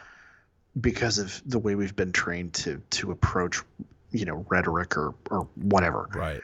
[0.80, 3.62] because of the way we've been trained to to approach
[4.12, 6.40] you know rhetoric or or whatever Right.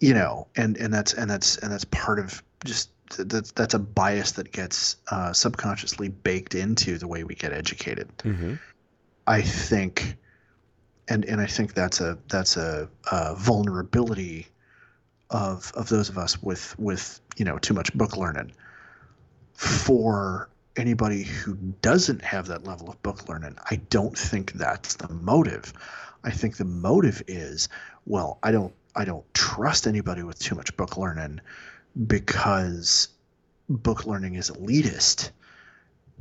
[0.00, 3.78] you know and and that's and that's and that's part of just that's that's a
[3.78, 8.08] bias that gets uh, subconsciously baked into the way we get educated.
[8.18, 8.54] Mm-hmm.
[9.26, 10.16] i think
[11.08, 14.48] and and i think that's a that's a, a vulnerability
[15.30, 18.52] of of those of us with with you know too much book learning.
[19.54, 25.08] For anybody who doesn't have that level of book learning i don't think that's the
[25.08, 25.72] motive.
[26.24, 27.68] I think the motive is
[28.06, 31.40] well i don't i don't trust anybody with too much book learning
[32.06, 33.08] because
[33.68, 35.30] book learning is elitist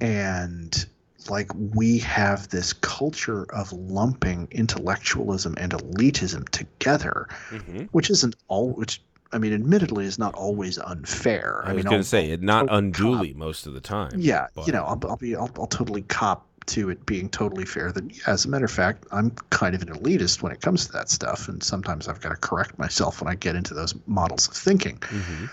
[0.01, 0.85] and
[1.29, 7.87] like we have this culture of lumping intellectualism and elitism together, Mhm.
[7.91, 8.71] which isn't all.
[8.71, 9.01] Which
[9.31, 11.63] I mean, admittedly, is not always unfair.
[11.65, 14.11] I, was mean, going to say it not unduly most of the time.
[14.17, 17.65] yeah, but- you know, I'll, I'll be, I'll, I'll totally cop to it being totally
[17.65, 17.91] fair.
[17.91, 20.91] That, as a matter of fact, I'm kind of an elitist when it comes to
[20.93, 24.47] that stuff, and sometimes I've got to correct myself when I get into those models
[24.47, 24.97] of thinking.
[24.99, 25.49] Mhm.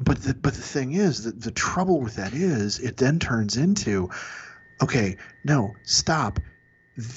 [0.00, 3.56] But the, but the thing is that the trouble with that is it then turns
[3.56, 4.10] into,
[4.82, 6.38] okay, no, stop.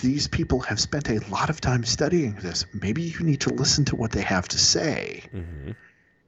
[0.02, 2.66] These people have spent a lot of time studying this.
[2.74, 5.76] Maybe you need to listen to what they have to say Mhm.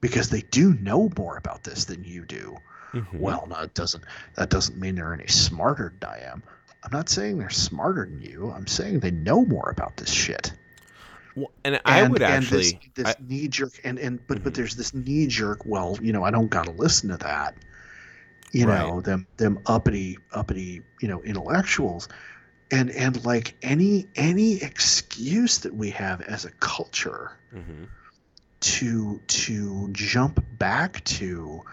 [0.02, 2.58] because they do know more about this than you do.
[2.94, 3.20] Mhm.
[3.20, 4.04] Well, no, it doesn't.
[4.36, 6.44] That doesn't mean they're any smarter than I am.
[6.84, 8.52] I'm not saying they're smarter than you.
[8.52, 10.52] I'm saying they know more about this shit.
[11.36, 12.80] Well, and I And- would and actually.
[12.96, 14.56] this, I- this knee jerk and and but but Mhm.
[14.58, 15.66] there's this knee jerk.
[15.66, 17.56] Well, you know, I don't got to listen to that.
[18.52, 18.78] You Right.
[18.80, 22.08] know, them them uppity uppity you know intellectuals,
[22.70, 27.88] and and like any any excuse that we have as a culture Mhm.
[28.60, 31.64] to to jump back to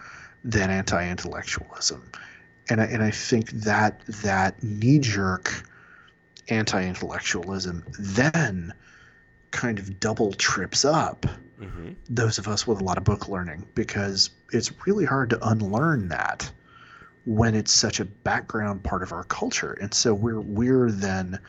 [0.43, 2.01] that anti-intellectualism
[2.69, 5.63] and I, and I think that that knee-jerk
[6.49, 8.73] anti-intellectualism then
[9.51, 11.25] kind of double trips up
[11.61, 11.95] Mhm.
[12.09, 16.07] those of us with a lot of book learning because it's really hard to unlearn
[16.09, 16.51] that
[17.25, 21.39] when it's such a background part of our culture and so we're we're then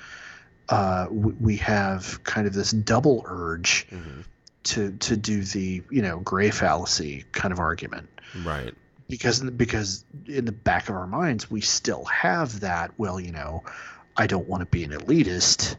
[0.68, 4.24] uh, we we have kind of this double urge Mhm.
[4.64, 8.08] to to do the you know gray fallacy kind of argument
[8.44, 8.74] Right.
[9.12, 13.62] Because because in the back of our minds we still have that well you know
[14.16, 15.76] I don't want to be an elitist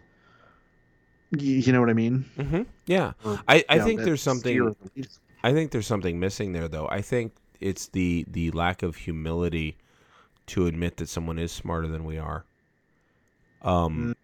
[1.32, 3.14] you, you know what I mean hmm Yeah.
[3.26, 4.54] Or, I, I know, think there's something.
[4.54, 5.18] fear of elitism.
[5.44, 6.88] I think there's something missing there, though.
[6.88, 9.78] I think it's the the lack of humility
[10.48, 12.46] to admit that someone is smarter than we are.
[13.64, 14.16] Um,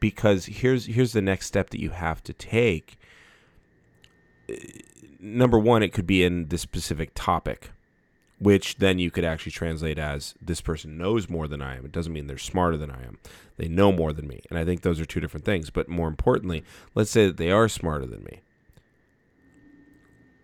[0.00, 2.98] because here's here's the next step that you have to take.
[5.20, 7.70] Number one, it could be in this specific topic,
[8.38, 11.84] which then you could actually translate as this person knows more than I am.
[11.84, 13.18] It doesn't mean they're smarter than I am.
[13.56, 15.70] They know more than me, and I think those are two different things.
[15.70, 16.62] But more importantly,
[16.94, 18.42] let's say that they are smarter than me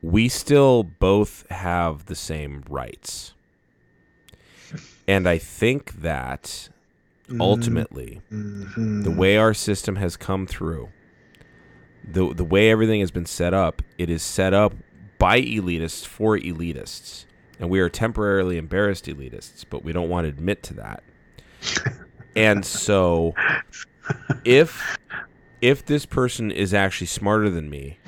[0.03, 3.35] we still both have the same rights.
[5.07, 6.69] And I think that
[7.39, 9.05] ultimately, Mhm.
[9.05, 10.89] the way our system has come through,
[12.05, 14.75] the the way everything has been set up, it is set up
[15.19, 17.27] by elitists for elitists.
[17.63, 21.05] And we are temporarily embarrassed elitists, but we don't want to admit to that.
[22.35, 23.35] and so
[24.45, 24.99] if
[25.61, 27.99] if this person is actually smarter than me,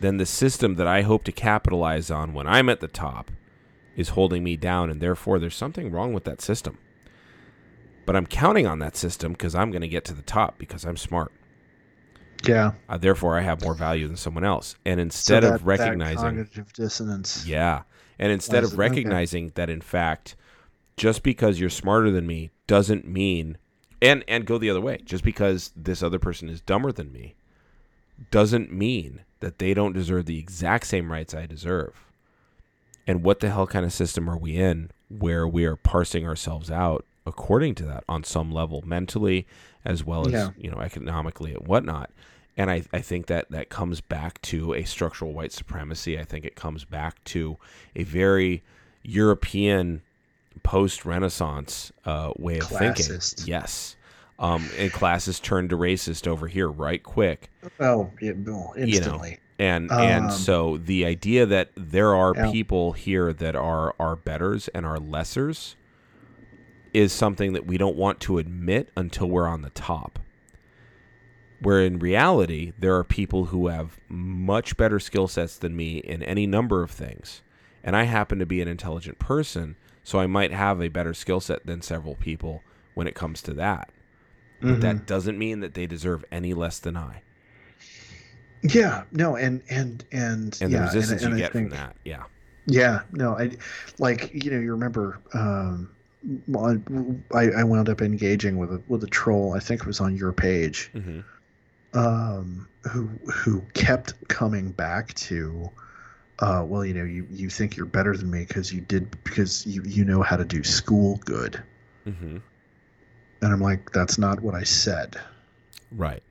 [0.00, 3.30] then the system that I hope to capitalize on when I'm at the top
[3.96, 6.76] is holding me down, and therefore there's something wrong with that system.
[8.04, 10.84] But I'm counting on that system because I'm going to get to the top because
[10.84, 11.32] I'm smart.
[12.46, 14.76] yeah Uh, therefore, I have more value than someone else.
[14.84, 17.82] And instead So that- of that recognizing, cognitive dissonance yeah,
[18.22, 18.74] and instead of it?
[18.74, 18.80] Okay.
[18.80, 20.36] recognizing that, in fact,
[20.96, 23.58] just because you're smarter than me doesn't mean,
[24.00, 27.34] and and go the other way, just because this other person is dumber than me,
[28.30, 31.94] doesn't mean that they don't deserve the exact same rights I deserve.
[33.06, 36.70] And what the hell kind of system are we in where we are parsing ourselves
[36.70, 39.46] out according to that on some level, mentally
[39.84, 40.50] as well as Yeah.
[40.56, 42.10] you know economically and whatnot?
[42.56, 46.18] And I, I think that that comes back to a structural white supremacy.
[46.18, 47.56] I think it comes back to
[47.96, 48.62] a very
[49.02, 50.02] European
[50.62, 53.36] post Renaissance uh, way of Classist.
[53.36, 53.52] thinking.
[53.52, 53.96] Yes.
[54.38, 57.48] Um, and classes turned to racist over here right quick
[57.78, 62.50] oh yeah, well, instantly and Um, and so the idea that there are Yeah.
[62.50, 65.76] people here that are are betters and are lessers
[66.92, 70.18] is something that we don't want to admit until we're on the top
[71.62, 76.22] where in reality there are people who have much better skill sets than me in
[76.22, 77.42] any number of things
[77.84, 81.40] and i happen to be an intelligent person so i might have a better skill
[81.40, 82.62] set than several people
[82.94, 83.90] when it comes to that
[84.60, 84.80] but Mhm.
[84.80, 87.22] that doesn't mean that they deserve any less than i
[88.62, 91.78] yeah no and and and and yeah, the resistance and, you I get think, from
[91.78, 92.24] that yeah
[92.66, 93.50] Yeah, no, I
[93.98, 95.90] like you know you remember um,
[97.34, 99.54] I I wound up engaging with a with a troll.
[99.54, 100.88] I think it was on your page.
[100.94, 101.20] mm-hmm.
[101.94, 105.70] Um, who who kept coming back to,
[106.40, 109.66] uh, well, you know, you you think you're better than me because you did because
[109.66, 111.62] you you know how to do school good,
[112.06, 112.38] Mm-hmm.
[113.42, 115.16] and I'm like, that's not what I said,
[115.90, 116.22] Right.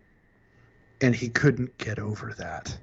[1.02, 2.78] and he couldn't get over that.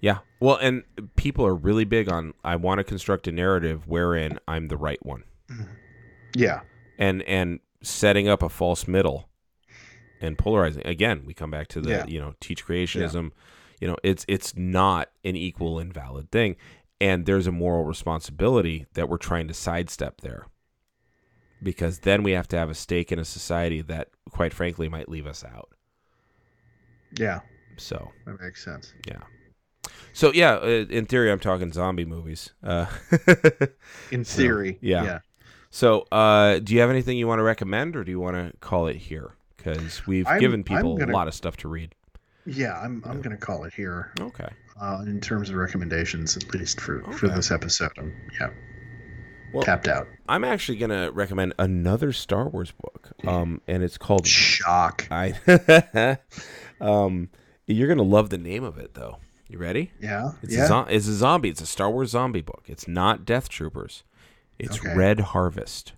[0.00, 0.18] Yeah.
[0.40, 0.84] Well, and
[1.16, 5.04] people are really big on I want to construct a narrative wherein I'm the right
[5.04, 5.24] one.
[6.36, 6.60] Yeah,
[6.98, 9.28] And and setting up a false middle
[10.20, 10.86] and polarizing.
[10.86, 12.06] Again, we come back to the Yeah.
[12.06, 13.32] you know teach creationism.
[13.80, 16.56] You know, it's it's not an equal and valid thing,
[17.00, 20.46] and there's a moral responsibility that we're trying to sidestep there.
[21.62, 25.08] Because then we have to have a stake in a society that, quite frankly, might
[25.08, 25.70] leave us out.
[27.18, 27.40] Yeah,
[27.76, 28.92] So, that makes sense.
[29.06, 29.22] yeah.
[30.12, 32.50] So yeah, uh, in theory, I'm talking zombie movies.
[32.62, 32.86] Uh,
[34.10, 35.04] In theory, yeah.
[35.04, 35.18] yeah.
[35.70, 38.56] so, uh, do you have anything you want to recommend, or do you want to
[38.58, 39.32] call it here?
[39.64, 41.94] Because we've I'm- given people gonna- a lot of stuff to read.
[42.46, 44.48] Yeah, I'm I'm gonna call it here Okay.
[44.78, 47.92] uh, in terms of recommendations, at least for for this episode.
[47.96, 48.50] I'm yeah
[49.54, 50.06] Well- tapped out.
[50.28, 55.08] I'm actually gonna recommend another Star Wars book, um, and it's called Shock.
[55.10, 55.32] I.
[56.82, 57.30] um,
[57.66, 59.18] you're gonna love the name of it, though.
[59.48, 59.92] You ready?
[60.00, 60.64] Yeah, It's yeah.
[60.64, 61.48] a zo- it's a zombie.
[61.48, 62.64] It's a Star Wars zombie book.
[62.66, 64.02] It's not Death Troopers.
[64.58, 64.94] It's Okay.
[64.94, 65.92] Red Harvest.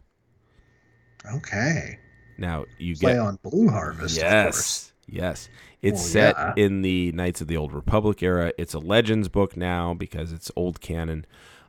[1.34, 1.98] okay.
[2.38, 4.16] Now you Play get on Blue Harvest.
[4.18, 4.32] Of course.
[4.32, 5.48] yes, yes.
[5.82, 6.52] It's Well, set yeah.
[6.56, 8.52] in the Knights of the Old Republic era.
[8.58, 11.26] It's a Legends book now because it's old canon.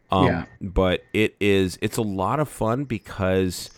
[0.09, 0.45] Um, Yeah.
[0.61, 1.77] But it is.
[1.81, 3.69] It's a lot of fun because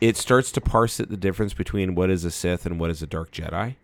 [0.00, 3.02] it starts to parse it the difference between what is a Sith and what is
[3.02, 3.76] a Dark Jedi.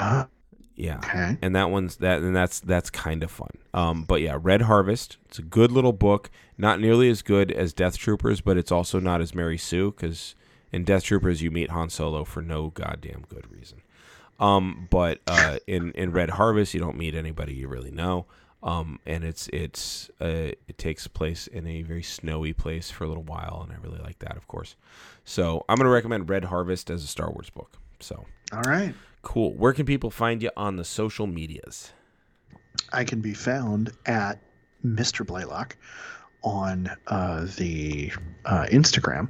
[0.00, 0.24] Uh,
[0.74, 0.98] Yeah.
[0.98, 1.36] okay.
[1.42, 5.18] and that one's that and that's that's kind of fun um but yeah red harvest
[5.26, 8.98] it's a good little book not nearly as good as death troopers but it's also
[8.98, 10.34] not as mary sue because
[10.72, 13.82] in death troopers you meet han solo for no goddamn good reason
[14.40, 18.24] um but uh in in red harvest you don't meet anybody you really know
[18.62, 23.08] um and it's it's uh it takes place in a very snowy place for a
[23.08, 24.74] little while and i really like that of course
[25.24, 28.94] so i'm gonna recommend red harvest as a star wars book so All right.
[29.22, 31.92] Cool where can people find you on the social medias
[32.92, 34.38] I can be found at
[34.84, 35.26] Mr.
[35.26, 35.76] Blaylock
[36.42, 38.10] on uh, the
[38.44, 39.28] uh, Instagram.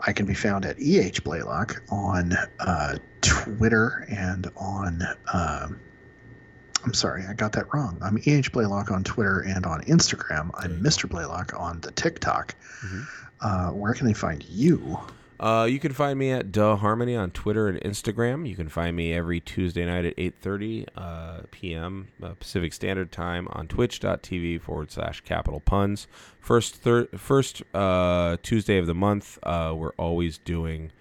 [0.00, 5.02] I can be found at EH Blaylock on uh, Twitter and on.
[5.32, 5.80] um
[6.84, 7.98] I'm sorry, I got that wrong.
[8.02, 10.50] I'm EH Blaylock on Twitter and on Instagram.
[10.54, 10.82] I'm.
[10.82, 11.06] Mr.
[11.08, 12.54] Blaylock on the TikTok.
[12.82, 13.06] Mhm.
[13.42, 14.98] Uh, where can they find you?
[15.40, 18.46] Uh, you can find me at Duh Harmony on Twitter and Instagram.
[18.46, 22.08] You can find me every Tuesday night at 8.30 uh, p.m.
[22.22, 26.06] Uh, Pacific Standard Time on twitch.tv forward slash capital puns.
[26.40, 30.92] First, thir- first uh, Tuesday of the month, uh, we're always doing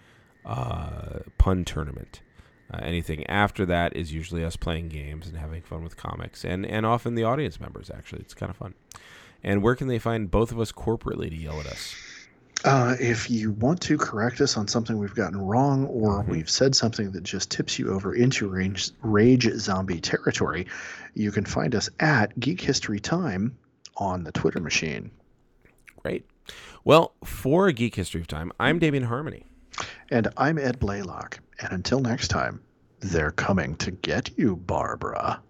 [0.46, 2.22] uh, pun tournament.
[2.82, 6.86] Anything after that is usually us playing games and having fun with comics, and, and
[6.86, 8.22] often the audience members, actually.
[8.22, 8.76] It's kind of fun.
[9.44, 11.96] And where can they find both of us corporately to yell at us?
[12.66, 16.76] Uh, if you want to correct us on something we've gotten wrong or we've said
[16.76, 20.68] something that just tips you over into rage, rage zombie territory,
[21.14, 23.58] you can find us at Geek History Time
[23.96, 25.10] on the Twitter machine.
[25.98, 26.26] Great.
[26.84, 29.46] Well, for Geek History of Time, I'm Damien Harmony.
[30.12, 31.40] And I'm Ed Blaylock.
[31.62, 32.62] And until next time,
[33.00, 35.42] they're coming to get you, Barbara.